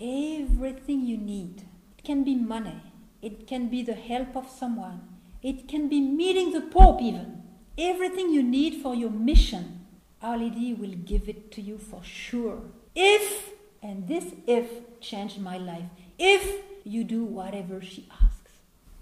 [0.00, 1.62] Everything you need.
[1.98, 2.80] It can be money,
[3.20, 5.02] it can be the help of someone,
[5.42, 7.42] it can be meeting the Pope, even.
[7.78, 9.86] Everything you need for your mission,
[10.22, 12.62] Our Lady will give it to you for sure.
[12.94, 13.50] If,
[13.82, 15.84] and this if changed my life,
[16.18, 18.52] if you do whatever she asks.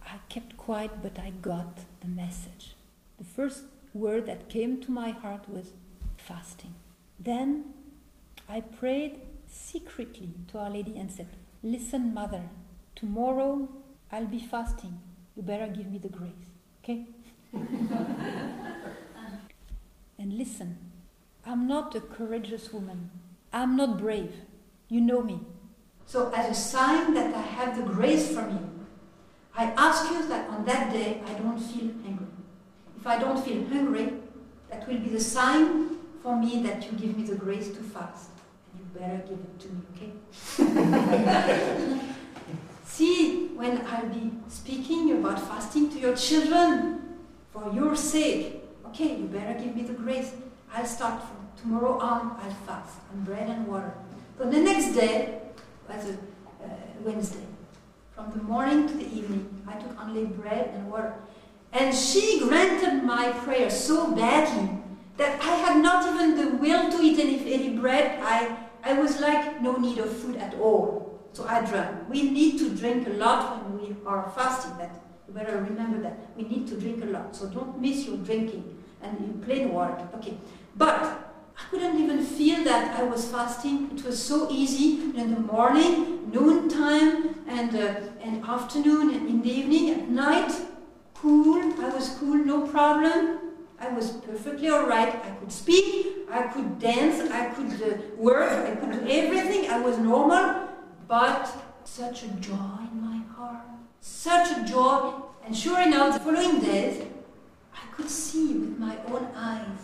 [0.02, 2.74] I kept quiet, but I got the message.
[3.18, 5.72] The first word that came to my heart was
[6.16, 6.74] fasting.
[7.18, 7.74] Then
[8.48, 11.28] I prayed secretly to Our Lady and said,
[11.62, 12.42] Listen, Mother,
[12.94, 13.68] tomorrow
[14.12, 15.00] I'll be fasting.
[15.36, 16.32] You better give me the grace.
[16.82, 17.06] Okay?
[20.18, 20.78] and listen.
[21.46, 23.10] I'm not a courageous woman.
[23.52, 24.32] I'm not brave.
[24.88, 25.40] You know me.
[26.04, 28.86] So, as a sign that I have the grace from you,
[29.56, 32.26] I ask you that on that day I don't feel hungry.
[32.98, 34.12] If I don't feel hungry,
[34.70, 38.30] that will be the sign for me that you give me the grace to fast.
[38.98, 40.12] Better give it to me, okay?
[42.84, 47.16] See, when I'll be speaking about fasting to your children
[47.52, 50.32] for your sake, okay, you better give me the grace.
[50.72, 53.94] I'll start from tomorrow on, I'll fast on bread and water.
[54.36, 55.42] So the next day
[55.88, 56.14] was a
[56.64, 56.68] uh,
[57.04, 57.46] Wednesday.
[58.16, 61.14] From the morning to the evening, I took only bread and water.
[61.72, 64.70] And she granted my prayer so badly
[65.18, 68.20] that I had not even the will to eat any, any bread.
[68.22, 71.20] I, I was like no need of food at all.
[71.32, 72.08] So I drank.
[72.08, 74.76] We need to drink a lot when we are fasting.
[74.78, 77.36] That you better remember that we need to drink a lot.
[77.36, 80.08] So don't miss your drinking and in plain water.
[80.16, 80.38] Okay,
[80.76, 80.94] but
[81.58, 83.90] I couldn't even feel that I was fasting.
[83.96, 89.42] It was so easy in the morning, noon time, and uh, and afternoon, and in
[89.42, 90.52] the evening, at night.
[91.14, 91.74] Cool.
[91.80, 93.47] I was cool, no problem.
[93.80, 95.14] I was perfectly all right.
[95.24, 99.70] I could speak, I could dance, I could uh, work, I could do everything.
[99.70, 100.68] I was normal,
[101.06, 101.48] but
[101.84, 103.64] such a joy in my heart,
[104.00, 105.14] such a joy.
[105.44, 107.04] And sure enough, the following days,
[107.72, 109.78] I could see with my own eyes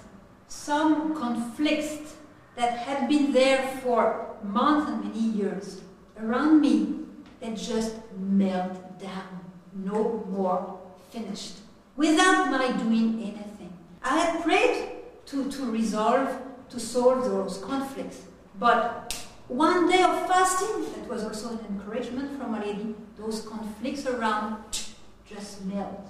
[0.49, 2.15] some conflicts
[2.57, 5.83] that had been there for months and many years
[6.21, 7.01] around me
[7.41, 9.41] that just melt down,
[9.73, 10.79] no more
[11.11, 11.55] finished,
[11.97, 13.54] without my doing anything.
[14.05, 14.91] I had prayed
[15.27, 18.23] to, to resolve, to solve those conflicts,
[18.59, 24.07] but one day of fasting, that was also an encouragement from a lady, those conflicts
[24.07, 24.63] around
[25.27, 26.07] just melt.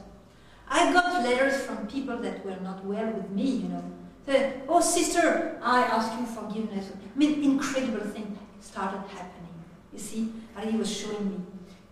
[0.68, 3.84] I got letters from people that were not well with me, you know,
[4.26, 6.90] Said, oh sister, I ask you forgiveness.
[6.92, 9.52] I mean, incredible thing started happening.
[9.92, 11.36] You see, and he was showing me.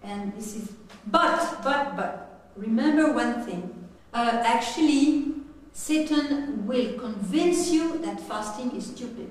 [0.02, 0.72] And this is,
[1.06, 3.86] but, but, but, remember one thing.
[4.14, 5.34] Uh, actually,
[5.72, 9.30] Satan will convince you that fasting is stupid.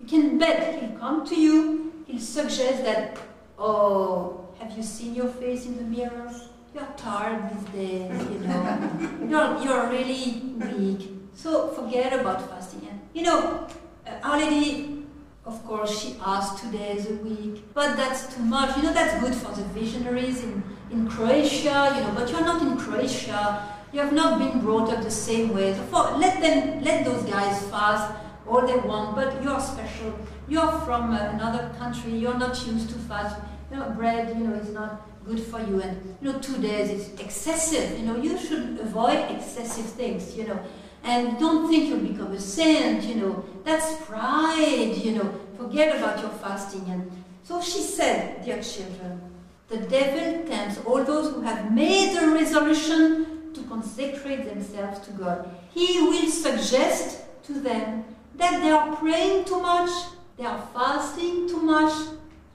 [0.00, 3.18] You can bet he'll come to you, he'll suggest that,
[3.58, 6.30] oh, have you seen your face in the mirror?
[6.74, 8.90] You're tired these days, you know.
[9.28, 10.42] you're, you're really
[10.78, 11.10] weak.
[11.34, 12.86] So forget about fasting.
[12.88, 13.66] And you know,
[14.06, 15.04] uh, Our Lady,
[15.44, 18.76] of course, she asks two days a week, but that's too much.
[18.76, 22.62] You know, that's good for the visionaries in, in Croatia, you know, but you're not
[22.62, 23.68] in Croatia.
[23.92, 25.74] You have not been brought up the same way.
[25.74, 28.14] So for, let them, let those guys fast
[28.48, 30.18] all they want, but you're special.
[30.48, 32.16] You're from uh, another country.
[32.16, 33.36] You're not used to fast.
[33.70, 35.80] You know, bread, you know, is not good for you.
[35.82, 37.98] And you know, two days is excessive.
[37.98, 40.36] You know, you should avoid excessive things.
[40.36, 40.60] You know,
[41.04, 43.44] and don't think you'll become a saint, you know.
[43.64, 45.34] That's pride, you know.
[45.58, 46.84] Forget about your fasting.
[46.88, 47.10] And
[47.42, 49.20] so she said, dear children,
[49.68, 55.48] the devil tempts all those who have made a resolution to consecrate themselves to God.
[55.72, 58.04] He will suggest to them
[58.36, 59.90] that they are praying too much,
[60.36, 61.92] they are fasting too much,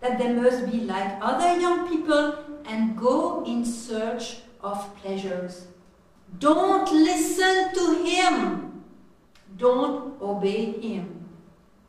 [0.01, 5.67] that they must be like other young people and go in search of pleasures.
[6.39, 8.83] Don't listen to him.
[9.57, 11.29] Don't obey him.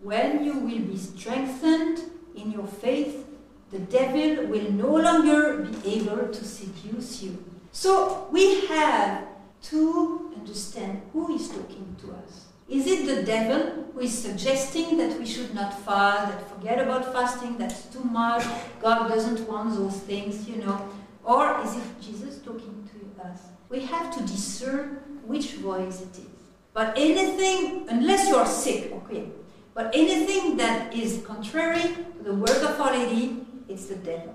[0.00, 2.02] When you will be strengthened
[2.34, 3.26] in your faith,
[3.70, 7.44] the devil will no longer be able to seduce you.
[7.72, 9.26] So we have
[9.70, 12.46] to understand who is talking to us.
[12.68, 17.12] Is it the devil who is suggesting that we should not fast, that forget about
[17.12, 18.44] fasting, that's too much,
[18.80, 20.88] God doesn't want those things, you know?
[21.24, 23.40] Or is it Jesus talking to us?
[23.68, 26.38] we have to discern which voice it is.
[26.72, 29.28] But anything, unless you are sick, okay,
[29.74, 34.34] but anything that is contrary to the word of Our Lady, it's the devil.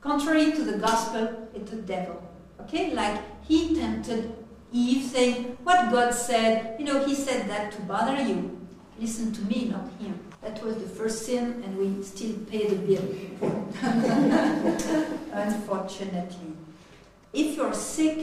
[0.00, 2.22] Contrary to the gospel, it's the devil.
[2.64, 4.32] Okay, like he tempted
[4.72, 8.58] Eve, saying, What God said, you know, he said that to bother you.
[8.98, 10.18] Listen to me, not him.
[10.42, 13.04] That was the first sin, and we still pay the bill.
[15.32, 16.52] Unfortunately.
[17.32, 18.18] If you're sick,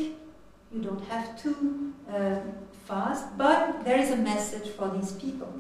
[0.74, 2.36] you don't have to uh,
[2.86, 5.54] fast, but there is a message for these people.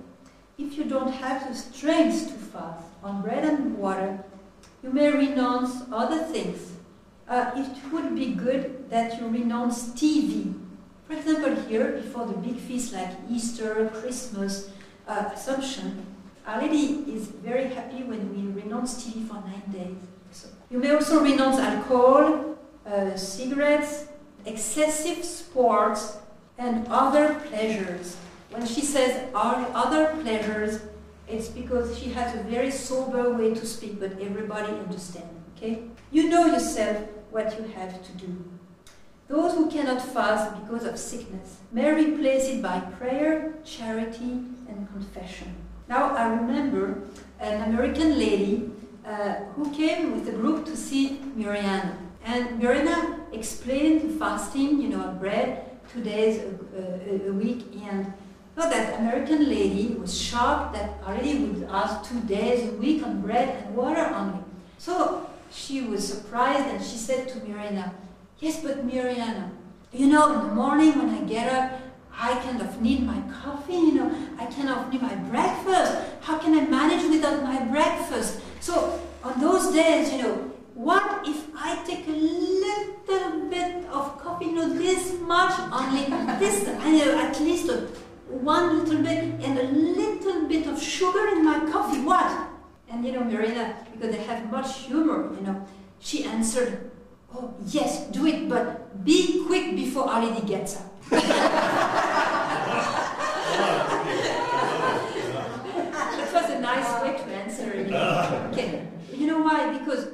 [0.57, 4.23] If you don't have the strength to fast on bread and water,
[4.83, 6.70] you may renounce other things.
[7.31, 10.53] Uh, it would be good that you renounce TV.
[11.07, 14.69] For example, here, before the big feasts like Easter, Christmas,
[15.07, 16.05] uh, Assumption,
[16.45, 19.95] Our Lady is very happy when we renounce TV for nine days.
[20.31, 24.07] So you may also renounce alcohol, uh, cigarettes,
[24.45, 26.17] excessive sports,
[26.57, 28.17] and other pleasures.
[28.49, 30.81] when she says other pleasures,
[31.29, 35.31] it's because she has a very sober way to speak, but everybody understands.
[35.55, 35.83] Okay?
[36.11, 38.43] You know yourself what you have to do.
[39.27, 45.55] Those who cannot fast because of sickness may replace it by prayer, charity, and confession.
[45.87, 47.03] Now, I remember
[47.39, 48.71] an American lady
[49.05, 51.95] uh, who came with a group to see Mirjana.
[52.23, 57.65] And Mirjana explained fasting, you know, bread two days a, a, a week.
[57.83, 58.13] And
[58.55, 63.21] so that American lady was shocked that already would ask two days a week on
[63.21, 64.43] bread and water only.
[64.77, 67.93] So she was surprised and she said to Mirjana,
[68.39, 69.51] Yes, but Mirjana,
[69.93, 71.79] you know, in the morning when I get up,
[72.13, 75.97] I kind of need my coffee, you know, I kind of need my breakfast.
[76.21, 78.41] How can I manage without my breakfast?
[78.59, 80.35] So on those days, you know,
[80.73, 86.05] what if I take a little bit of coffee, you know, this much, only
[86.39, 87.69] this, I know, at least
[88.27, 92.50] one little bit, and a little bit of sugar in my coffee, what?
[92.91, 95.65] And you know, Mirjana, because they have much humor, you know,
[95.99, 96.91] she answered,
[97.33, 100.91] Oh, yes, do it, but be quick before our gets up.
[101.11, 101.23] it
[106.33, 107.93] was a nice way to answer it.
[108.51, 108.87] Okay.
[109.13, 109.77] You know why?
[109.77, 110.09] Because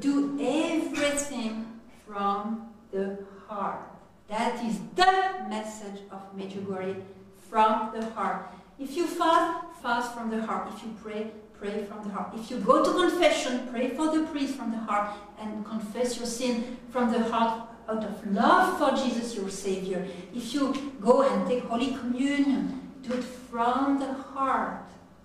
[0.00, 1.66] do everything
[2.06, 3.82] from the heart.
[4.28, 7.02] That is the message of Medjugorje
[7.50, 8.46] from the heart.
[8.78, 10.72] If you fast, fast from the heart.
[10.74, 12.32] If you pray, pray from the heart.
[12.34, 16.26] If you go to confession, pray for the priest from the heart and confess your
[16.26, 20.06] sin from the heart out of love for Jesus, your Savior.
[20.34, 24.82] If you go and take Holy Communion, do it from the heart.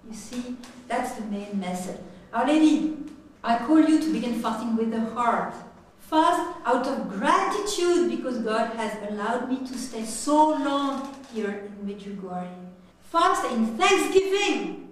[0.07, 0.57] You see,
[0.87, 1.99] that's the main message.
[2.33, 2.97] Our Lady,
[3.43, 5.53] I call you to begin fasting with the heart.
[5.99, 11.87] Fast out of gratitude because God has allowed me to stay so long here in
[11.87, 12.53] Medjugorje.
[13.01, 14.89] Fast in thanksgiving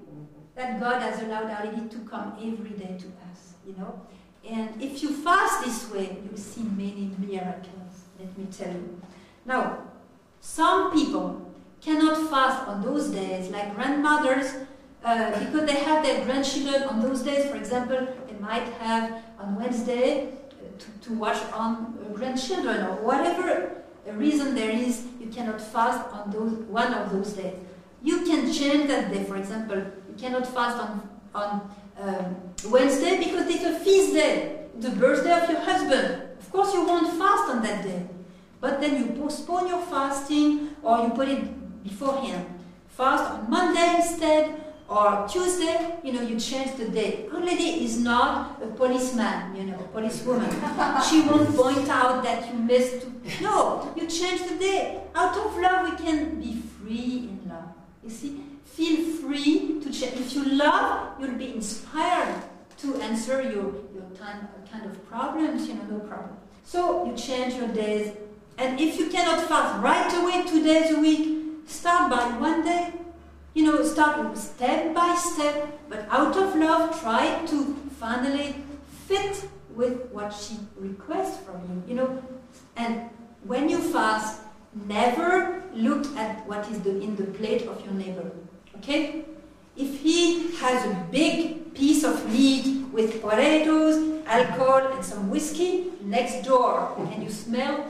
[0.59, 4.01] that God has allowed Our Lady to come every day to us, you know.
[4.47, 9.01] And if you fast this way, you see many miracles, let me tell you.
[9.45, 9.83] Now,
[10.41, 11.49] some people
[11.79, 14.53] cannot fast on those days, like grandmothers,
[15.05, 17.49] uh, because they have their grandchildren on those days.
[17.49, 22.95] For example, they might have on Wednesday uh, to, to watch on uh, grandchildren or
[22.95, 23.79] whatever
[24.13, 27.53] reason there is, you cannot fast on those one of those days.
[28.01, 29.23] You can change that day.
[29.23, 29.83] For example,
[30.19, 35.59] cannot fast on on um, Wednesday because it's a feast day, the birthday of your
[35.59, 36.23] husband.
[36.39, 38.07] Of course, you won't fast on that day,
[38.59, 42.45] but then you postpone your fasting or you put it beforehand.
[42.87, 44.59] Fast on Monday instead,
[44.89, 47.27] or Tuesday, you know, you change the day.
[47.31, 50.49] Our lady is not a policeman, you know, a policewoman.
[51.09, 53.05] she won't point out that you missed.
[53.39, 55.01] No, you change the day.
[55.13, 57.69] Out of love, we can be free in love.
[58.03, 58.41] You see,
[58.79, 60.13] feel free to check.
[60.15, 62.41] If you love, you'll be inspired
[62.77, 66.37] to answer your, your time, kind of problems, you know, no problem.
[66.63, 68.13] So you change your days.
[68.57, 71.21] And if you cannot fast right away, two days a week,
[71.67, 72.93] start by one day.
[73.53, 78.55] You know, start step by step, but out of love, try to finally
[79.07, 79.43] fit
[79.75, 81.83] with what she requests from you.
[81.89, 82.23] You know,
[82.77, 83.09] and
[83.43, 84.41] when you fast,
[84.87, 88.31] never look at what is the, in the plate of your neighbor.
[88.79, 89.25] Okay?
[89.75, 96.45] If he has a big piece of meat with potatoes, alcohol, and some whiskey next
[96.45, 97.85] door, and you smell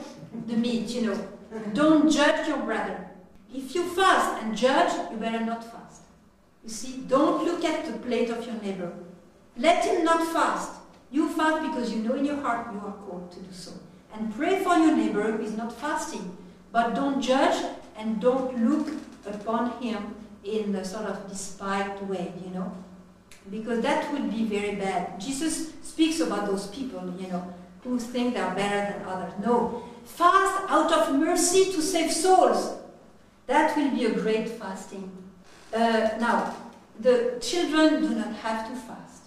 [0.48, 1.28] the meat, you know,
[1.74, 3.10] don't judge your brother.
[3.54, 6.02] If you fast and judge, you better not fast.
[6.64, 8.94] You see, don't look at the plate of your neighbor.
[9.58, 10.72] Let him not fast.
[11.12, 13.72] You fast because you know in your heart you are called to do so.
[14.14, 16.38] And pray for your neighbor who is not fasting.
[16.72, 17.66] But don't judge
[17.98, 18.94] and don't look
[19.26, 20.16] upon him
[20.52, 22.72] in a sort of despised way, you know,
[23.50, 25.20] because that would be very bad.
[25.20, 29.34] Jesus speaks about those people, you know, who think they are better than others.
[29.44, 32.78] No, fast out of mercy to save souls.
[33.48, 35.12] That will be a great fasting.
[35.74, 36.56] Uh, now,
[37.00, 39.24] the children do not have to fast,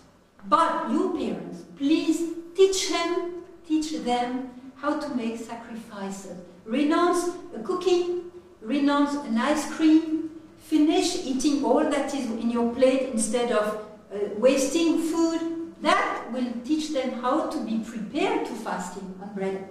[0.46, 6.36] but you parents, please teach them, teach them how to make sacrifices.
[6.64, 8.22] Renounce a cookie,
[8.60, 10.30] renounce an ice cream,
[10.72, 15.40] finish eating all that is in your plate instead of uh, wasting food,
[15.82, 19.68] that will teach them how to be prepared to fasting on bread.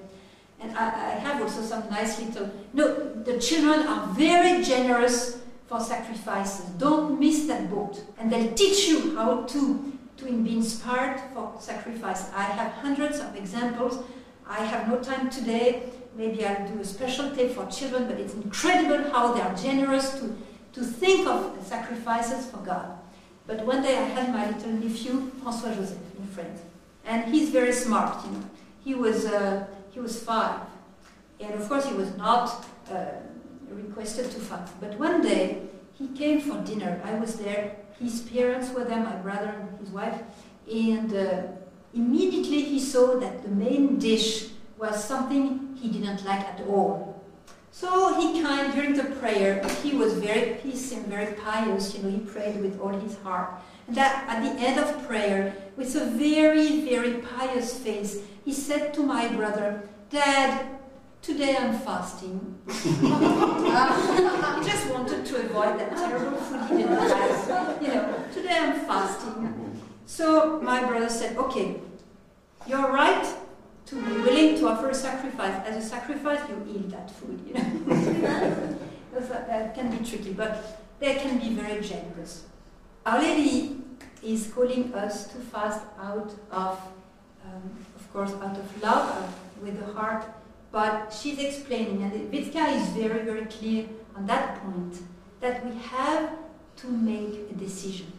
[0.59, 2.51] And I, I have also some nice little.
[2.73, 2.85] No,
[3.23, 6.65] the children are very generous for sacrifices.
[6.77, 8.03] Don't miss that boat.
[8.19, 12.29] And they'll teach you how to, to be inspired for sacrifice.
[12.35, 14.03] I have hundreds of examples.
[14.47, 15.83] I have no time today,
[16.15, 20.19] maybe I'll do a special tape for children, but it's incredible how they are generous
[20.19, 20.35] to,
[20.73, 22.97] to think of sacrifices for God.
[23.47, 26.61] But one day I had my little nephew, François Joseph, in France.
[27.05, 28.43] And he's very smart, you know.
[28.83, 30.61] He was, uh, he was five.
[31.39, 33.05] And of course, he was not uh,
[33.69, 34.79] requested to fast.
[34.79, 35.63] But one day,
[35.93, 37.01] he came for dinner.
[37.03, 37.75] I was there.
[37.99, 40.21] His parents were there, my brother and his wife.
[40.71, 41.43] And uh,
[41.93, 47.10] immediately he saw that the main dish was something he didn't like at all.
[47.71, 52.09] So he kind during the prayer, he was very peace and very pious, you know,
[52.09, 53.61] he prayed with all his heart.
[53.87, 58.93] And that at the end of prayer, with a very, very pious face, he said
[58.95, 60.67] to my brother, Dad,
[61.21, 62.59] today I'm fasting.
[62.67, 62.91] he
[64.69, 67.81] just wanted to avoid that terrible food he didn't like.
[67.81, 69.79] You know, today I'm fasting.
[70.05, 71.79] So my brother said, Okay,
[72.67, 73.25] you're right
[73.91, 75.53] to be willing to offer a sacrifice.
[75.67, 78.77] As a sacrifice, you eat that food, you know.
[79.19, 82.45] that can be tricky, but they can be very generous.
[83.05, 83.81] Our Lady
[84.23, 86.79] is calling us to fast out of,
[87.43, 89.27] um, of course, out of love, uh,
[89.61, 90.23] with the heart,
[90.71, 94.99] but she's explaining, and Vicka is very, very clear on that point,
[95.41, 96.29] that we have
[96.77, 98.09] to make a decision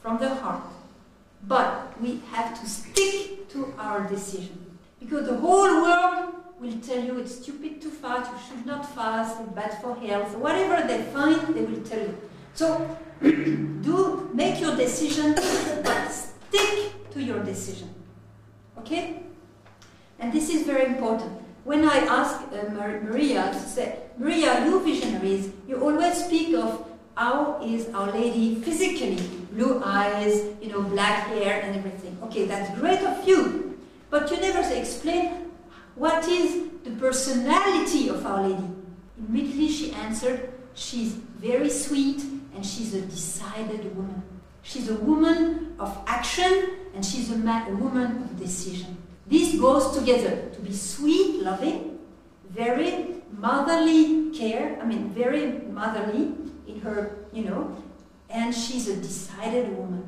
[0.00, 0.62] from the heart.
[1.48, 4.69] But we have to stick to our decision.
[5.00, 9.40] Because the whole world will tell you it's stupid to fast, you should not fast,
[9.40, 12.16] it's bad for health, whatever they find, they will tell you.
[12.54, 15.34] So do make your decision,
[15.82, 17.88] but stick to your decision.
[18.78, 19.22] Okay?
[20.18, 21.32] And this is very important.
[21.64, 26.86] When I ask uh, Maria to say, Maria, you visionaries, you always speak of
[27.16, 29.16] how is Our Lady physically,
[29.52, 32.16] blue eyes, you know, black hair and everything.
[32.24, 33.69] Okay, that's great of you,
[34.10, 35.50] but you never explain
[35.94, 38.68] what is the personality of Our Lady.
[39.18, 42.22] Immediately she answered, she's very sweet
[42.54, 44.22] and she's a decided woman.
[44.62, 48.96] She's a woman of action and she's a, a woman of decision.
[49.26, 51.98] This goes together to be sweet, loving,
[52.50, 56.34] very motherly care, I mean, very motherly
[56.66, 57.76] in her, you know,
[58.28, 60.06] and she's a decided woman.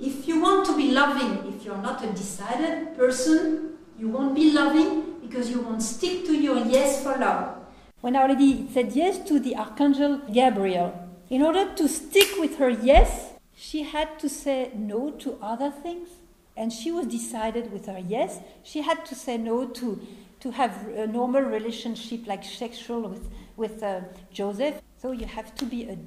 [0.00, 4.50] If you want to be loving, if you're not a decided person, you won't be
[4.50, 7.58] loving because you won't stick to your yes for love.
[8.00, 12.70] When Our Lady said yes to the Archangel Gabriel, in order to stick with her
[12.70, 16.08] yes, she had to say no to other things.
[16.56, 18.38] And she was decided with her yes.
[18.62, 20.00] She had to say no to,
[20.40, 24.00] to have a normal relationship like sexual with, with uh,
[24.32, 24.80] Joseph.
[24.96, 25.98] So you have to be a,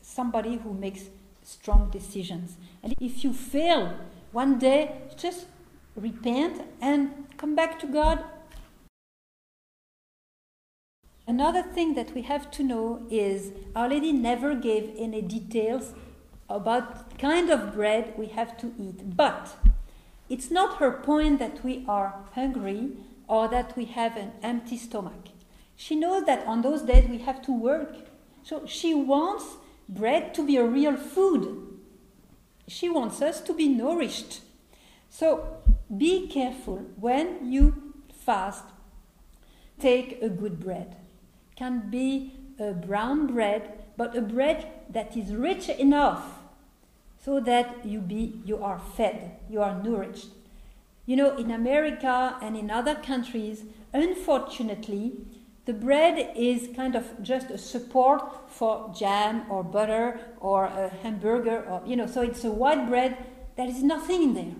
[0.00, 1.10] somebody who makes
[1.42, 2.56] strong decisions.
[2.84, 3.98] And if you fail
[4.30, 5.46] one day, just
[5.96, 8.22] repent and come back to God
[11.26, 15.94] Another thing that we have to know is Our Lady never gave any details
[16.50, 19.16] about kind of bread we have to eat.
[19.16, 19.56] But
[20.28, 25.28] it's not her point that we are hungry or that we have an empty stomach.
[25.76, 27.96] She knows that on those days we have to work.
[28.42, 29.56] So she wants
[29.88, 31.63] bread to be a real food.
[32.66, 34.40] She wants us to be nourished.
[35.10, 35.58] So
[35.96, 38.64] be careful when you fast,
[39.78, 40.96] take a good bread
[41.56, 46.40] can be a brown bread, but a bread that is rich enough
[47.18, 50.28] so that you, be, you are fed, you are nourished.
[51.06, 55.12] You know, in America and in other countries, unfortunately,
[55.66, 61.64] the bread is kind of just a support for jam or butter or a hamburger,
[61.64, 63.16] or, you know, so it's a white bread.
[63.56, 64.54] There is nothing in there.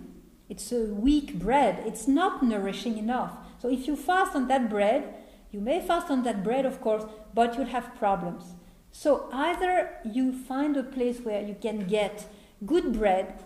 [0.49, 1.83] It's a weak bread.
[1.85, 3.33] It's not nourishing enough.
[3.61, 5.13] So if you fast on that bread,
[5.51, 7.03] you may fast on that bread, of course,
[7.33, 8.53] but you'll have problems.
[8.91, 12.27] So either you find a place where you can get
[12.65, 13.43] good bread,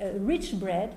[0.00, 0.96] uh, rich bread,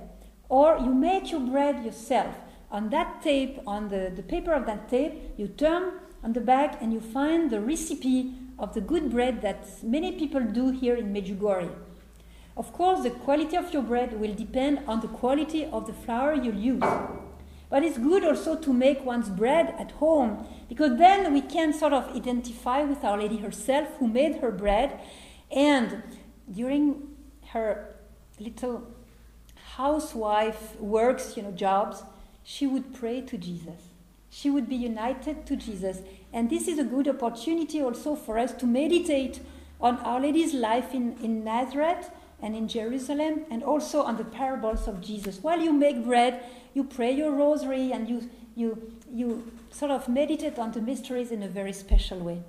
[0.49, 2.35] or you make your bread yourself.
[2.69, 6.81] On that tape, on the, the paper of that tape, you turn on the back
[6.81, 11.13] and you find the recipe of the good bread that many people do here in
[11.13, 11.73] Medjugorje.
[12.57, 16.33] Of course, the quality of your bread will depend on the quality of the flour
[16.33, 16.83] you use.
[17.69, 21.93] But it's good also to make one's bread at home because then we can sort
[21.93, 24.99] of identify with Our Lady herself who made her bread.
[25.51, 26.01] And
[26.51, 27.09] during
[27.49, 27.95] her
[28.39, 28.87] little
[29.75, 32.03] housewife works, you know, jobs,
[32.49, 33.89] she would pray to Jesus.
[34.29, 35.99] She would be united to Jesus.
[36.31, 39.41] And this is a good opportunity also for us to meditate
[39.81, 42.09] on Our Lady's life in, in Nazareth
[42.41, 45.39] and in Jerusalem and also on the parables of Jesus.
[45.41, 46.41] While you make bread,
[46.73, 51.43] you pray your rosary and you, you you sort of meditate on the mysteries in
[51.43, 52.43] a very special way.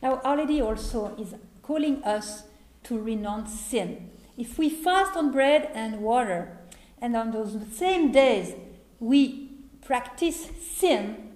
[0.00, 2.44] Now, Our Lady also is calling us
[2.84, 4.10] to renounce sin.
[4.38, 6.58] If we fast on bread and water,
[7.02, 8.54] and on those same days
[9.00, 9.50] we
[9.84, 11.32] practice sin,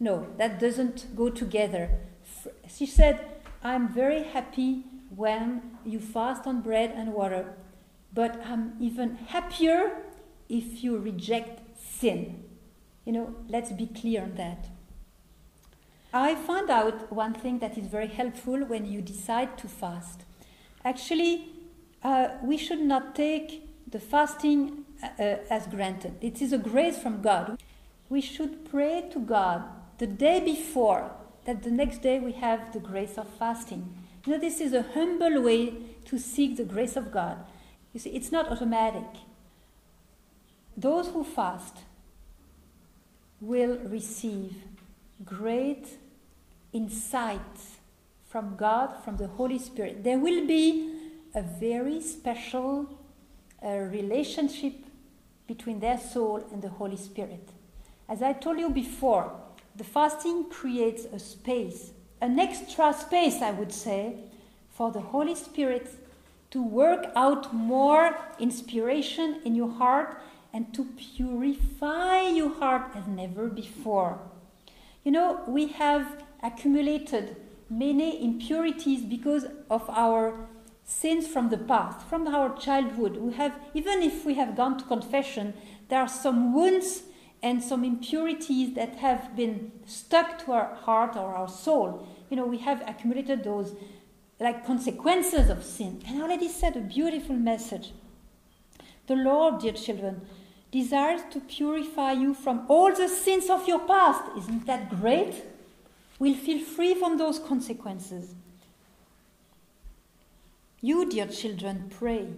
[0.00, 1.90] no, that doesn't go together.
[2.66, 3.20] She said,
[3.62, 4.84] I'm very happy
[5.14, 7.54] when you fast on bread and water,
[8.12, 10.02] but I'm even happier
[10.48, 12.42] if you reject sin.
[13.04, 14.68] You know, let's be clear on that.
[16.14, 20.22] I found out one thing that is very helpful when you decide to fast.
[20.84, 21.48] Actually,
[22.02, 26.14] uh, we should not take the fasting uh, uh, as granted.
[26.20, 27.62] It is a grace from God.
[28.08, 29.64] We should pray to God
[29.98, 31.10] the day before
[31.44, 33.94] that the next day we have the grace of fasting.
[34.24, 35.74] You know, this is a humble way
[36.06, 37.38] to seek the grace of God.
[37.92, 39.04] You see, it's not automatic.
[40.76, 41.76] Those who fast
[43.40, 44.54] will receive
[45.24, 45.98] great
[46.72, 47.40] insight
[48.28, 50.02] from God, from the Holy Spirit.
[50.02, 50.92] There will be
[51.34, 52.98] a very special
[53.64, 54.74] uh, relationship
[55.46, 57.48] between their soul and the Holy Spirit.
[58.08, 59.32] As I told you before,
[59.76, 64.16] the fasting creates a space, an extra space, I would say,
[64.70, 65.88] for the Holy Spirit
[66.50, 70.20] to work out more inspiration in your heart
[70.52, 70.84] and to
[71.16, 74.20] purify your heart as never before.
[75.02, 77.36] You know, we have accumulated
[77.68, 80.46] many impurities because of our
[80.84, 83.16] sins from the past, from our childhood.
[83.16, 85.54] We have, even if we have gone to confession,
[85.88, 87.04] there are some wounds
[87.42, 92.06] and some impurities that have been stuck to our heart or our soul.
[92.30, 93.74] You know, we have accumulated those
[94.40, 96.02] like consequences of sin.
[96.06, 97.92] And I already said a beautiful message.
[99.06, 100.22] The Lord, dear children,
[100.70, 104.22] desires to purify you from all the sins of your past.
[104.36, 105.44] Isn't that great?
[106.18, 108.34] We'll feel free from those consequences.
[110.84, 112.28] You, dear children, pray.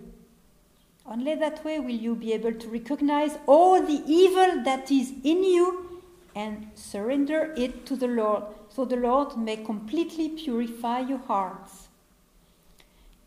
[1.04, 5.42] Only that way will you be able to recognize all the evil that is in
[5.42, 6.00] you
[6.32, 11.88] and surrender it to the Lord, so the Lord may completely purify your hearts.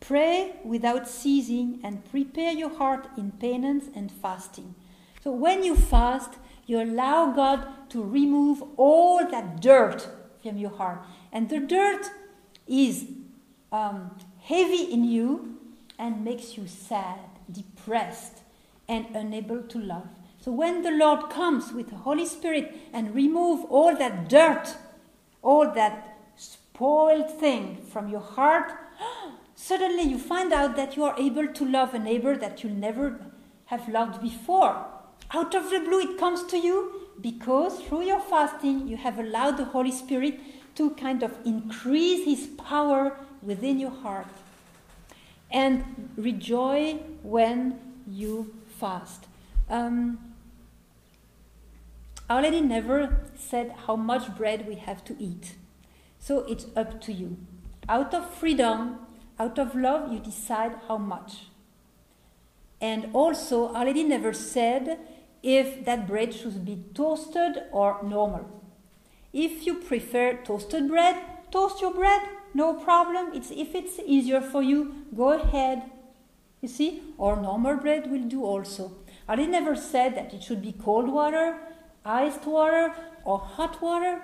[0.00, 4.74] Pray without ceasing and prepare your heart in penance and fasting.
[5.22, 6.30] So when you fast,
[6.64, 10.08] you allow God to remove all that dirt
[10.42, 11.04] from your heart.
[11.30, 12.10] And the dirt
[12.66, 13.04] is
[13.70, 14.12] um,
[14.50, 15.56] heavy in you
[15.96, 17.20] and makes you sad,
[17.50, 18.38] depressed,
[18.88, 20.08] and unable to love.
[20.40, 24.76] So when the Lord comes with the Holy Spirit and remove all that dirt,
[25.40, 28.72] all that spoiled thing from your heart,
[29.54, 33.20] suddenly you find out that you are able to love a neighbor that you never
[33.66, 34.84] have loved before.
[35.32, 39.58] Out of the blue, it comes to you because through your fasting, you have allowed
[39.58, 40.40] the Holy Spirit
[40.74, 44.26] to kind of increase His power within your heart.
[45.50, 49.26] And rejoice when you fast.
[49.68, 50.18] Um,
[52.28, 55.56] Our Lady never said how much bread we have to eat.
[56.20, 57.38] So it's up to you.
[57.88, 59.00] Out of freedom,
[59.38, 61.46] out of love, you decide how much.
[62.80, 65.00] And also, Our Lady never said
[65.42, 68.62] if that bread should be toasted or normal.
[69.32, 71.16] If you prefer toasted bread,
[71.50, 72.22] toast your bread,
[72.54, 73.32] no problem.
[73.34, 75.90] It's, if it's easier for you, go ahead.
[76.60, 78.92] You see, or normal bread will do also.
[79.28, 81.56] I never said that it should be cold water,
[82.04, 82.92] iced water,
[83.24, 84.22] or hot water.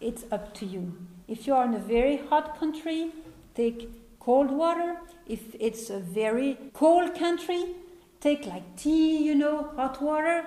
[0.00, 0.96] It's up to you.
[1.26, 3.12] If you are in a very hot country,
[3.54, 4.96] take cold water.
[5.26, 7.74] If it's a very cold country,
[8.20, 10.44] take like tea, you know, hot water.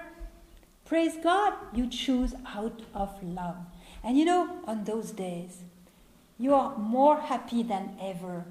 [0.86, 3.58] Praise God, you choose out of love.
[4.04, 5.64] And you know, on those days,
[6.40, 8.46] you are more happy than ever.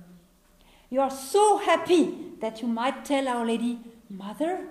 [0.91, 3.79] You are so happy that you might tell Our Lady,
[4.11, 4.69] Mother,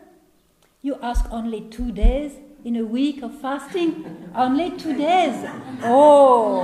[0.81, 2.33] you ask only two days
[2.63, 4.29] in a week of fasting?
[4.35, 5.35] only two days.
[5.83, 6.61] Oh,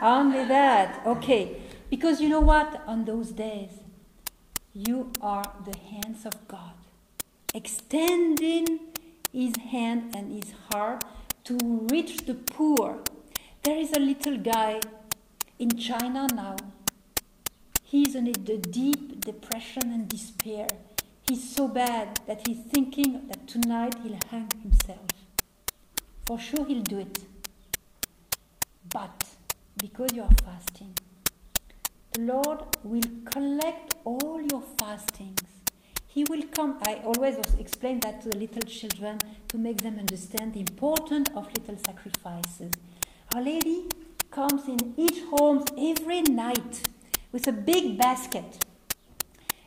[0.00, 1.02] only that.
[1.04, 1.60] Okay.
[1.90, 2.82] Because you know what?
[2.86, 3.70] On those days,
[4.74, 6.72] you are the hands of God
[7.54, 8.78] extending
[9.32, 11.02] his hand and his heart
[11.44, 11.56] to
[11.90, 12.98] reach the poor.
[13.62, 14.80] There is a little guy
[15.58, 16.56] in China now.
[17.82, 20.68] He's in a deep depression and despair.
[21.22, 25.06] He's so bad that he's thinking that tonight he'll hang himself.
[26.26, 27.18] For sure he'll do it.
[28.92, 29.24] But
[29.76, 30.94] because you are fasting,
[32.12, 35.42] the Lord will collect all your fastings
[36.06, 36.78] He will come.
[36.82, 39.18] I always explain that to the little children
[39.48, 42.72] to make them understand the importance of little sacrifices.
[43.34, 43.84] Our Lady
[44.38, 46.82] comes in each home every night
[47.32, 48.64] with a big basket.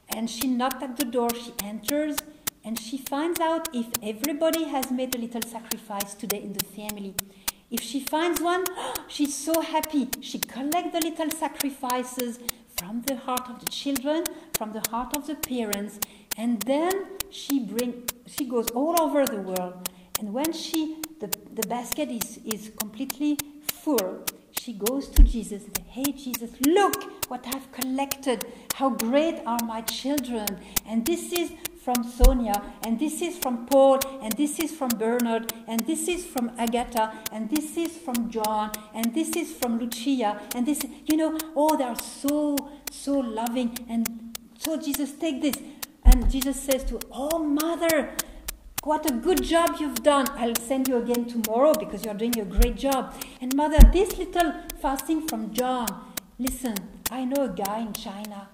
[0.07, 2.15] And she knocked at the door, she enters,
[2.63, 7.15] and she finds out if everybody has made a little sacrifice today in the family.
[7.69, 8.63] If she finds one,
[9.09, 10.07] she's so happy.
[10.21, 12.39] She collects the little sacrifices
[12.77, 14.23] from the heart of the children,
[14.57, 15.99] from the heart of the parents,
[16.37, 16.93] and then
[17.29, 19.89] she bring she goes all over the world.
[20.17, 21.27] And when she the,
[21.59, 23.37] the basket is, is completely
[23.83, 24.23] full,
[24.63, 28.45] she goes to Jesus and Hey Jesus, look what I've collected.
[28.75, 30.45] How great are my children.
[30.85, 31.51] And this is
[31.83, 36.23] from Sonia, and this is from Paul, and this is from Bernard, and this is
[36.23, 41.17] from Agatha, and this is from John, and this is from Lucia, and this, you
[41.17, 42.55] know, oh, they are so,
[42.91, 43.75] so loving.
[43.89, 45.55] And so Jesus, take this.
[46.03, 48.15] And Jesus says to, Oh, mother,
[48.83, 50.27] what a good job you've done.
[50.35, 53.13] I'll send you again tomorrow because you're doing a great job.
[53.39, 55.87] And mother, this little fasting from John,
[56.39, 56.73] listen,
[57.11, 58.49] I know a guy in China.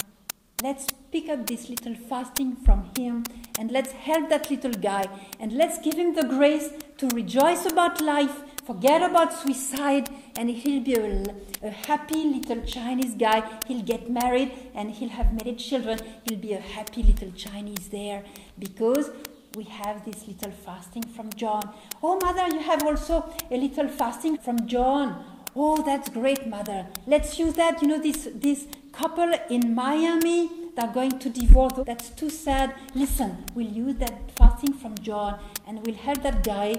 [0.62, 3.24] Let's pick up this little fasting from him
[3.58, 5.06] and let's help that little guy
[5.40, 10.84] and let's give him the grace to rejoice about life, forget about suicide, and he'll
[10.84, 11.24] be a,
[11.64, 13.48] a happy little Chinese guy.
[13.68, 16.00] He'll get married and he'll have many children.
[16.28, 18.24] He'll be a happy little Chinese there
[18.60, 19.12] because
[19.58, 21.74] we have this little fasting from John.
[22.04, 25.26] Oh, mother, you have also a little fasting from John.
[25.56, 26.86] Oh, that's great, mother.
[27.08, 27.82] Let's use that.
[27.82, 31.74] You know, this, this couple in Miami, they're going to divorce.
[31.88, 32.76] That's too sad.
[32.94, 36.76] Listen, we'll use that fasting from John and we'll help that guy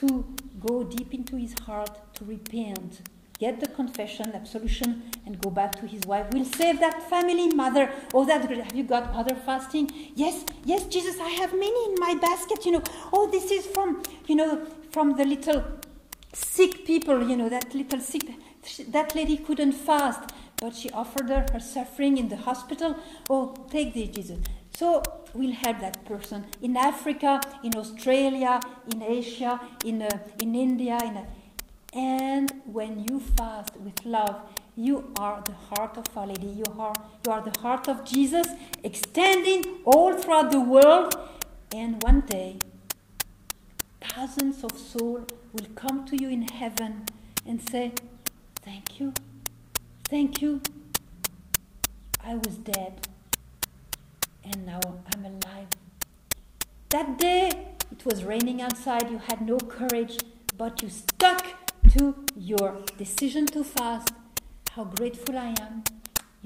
[0.00, 0.24] to
[0.66, 3.02] go deep into his heart to repent
[3.42, 4.90] get the confession, absolution,
[5.26, 6.26] and go back to his wife.
[6.32, 7.84] We'll save that family, mother.
[8.14, 8.42] Oh, that.
[8.68, 9.90] Have you got other fasting?
[10.14, 12.84] Yes, yes, Jesus, I have many in my basket, you know.
[13.12, 13.88] Oh, this is from,
[14.28, 14.52] you know,
[14.94, 15.60] from the little
[16.32, 18.26] sick people, you know, that little sick,
[18.96, 22.96] that lady couldn't fast, but she offered her her suffering in the hospital.
[23.28, 24.38] Oh, take this, Jesus.
[24.80, 25.02] So
[25.34, 28.60] we'll help that person in Africa, in Australia,
[28.92, 31.24] in Asia, in, uh, in India, in uh,
[31.92, 34.40] and when you fast with love,
[34.76, 36.46] you are the heart of Our Lady.
[36.46, 36.94] You are,
[37.24, 38.46] you are the heart of Jesus,
[38.82, 41.14] extending all throughout the world.
[41.74, 42.58] And one day,
[44.00, 47.04] thousands of souls will come to you in heaven
[47.46, 47.92] and say,
[48.62, 49.12] Thank you,
[50.08, 50.62] thank you.
[52.24, 53.08] I was dead,
[54.44, 54.80] and now
[55.12, 55.66] I'm alive.
[56.90, 57.50] That day,
[57.90, 60.18] it was raining outside, you had no courage,
[60.56, 61.61] but you stuck
[61.92, 64.08] to your decision to fast,
[64.70, 65.84] how grateful I am.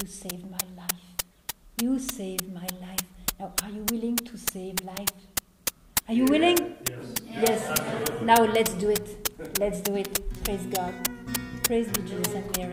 [0.03, 1.15] You saved my life.
[1.81, 3.07] You saved my life.
[3.39, 5.07] Now, are you willing to save life?
[6.09, 6.59] Are you willing?
[6.59, 7.15] Yes.
[7.25, 7.63] yes.
[7.69, 8.23] yes.
[8.23, 9.31] Now let's do it.
[9.61, 10.19] Let's do it.
[10.43, 10.95] Praise God.
[11.63, 12.73] Praise be Jesus and Mary.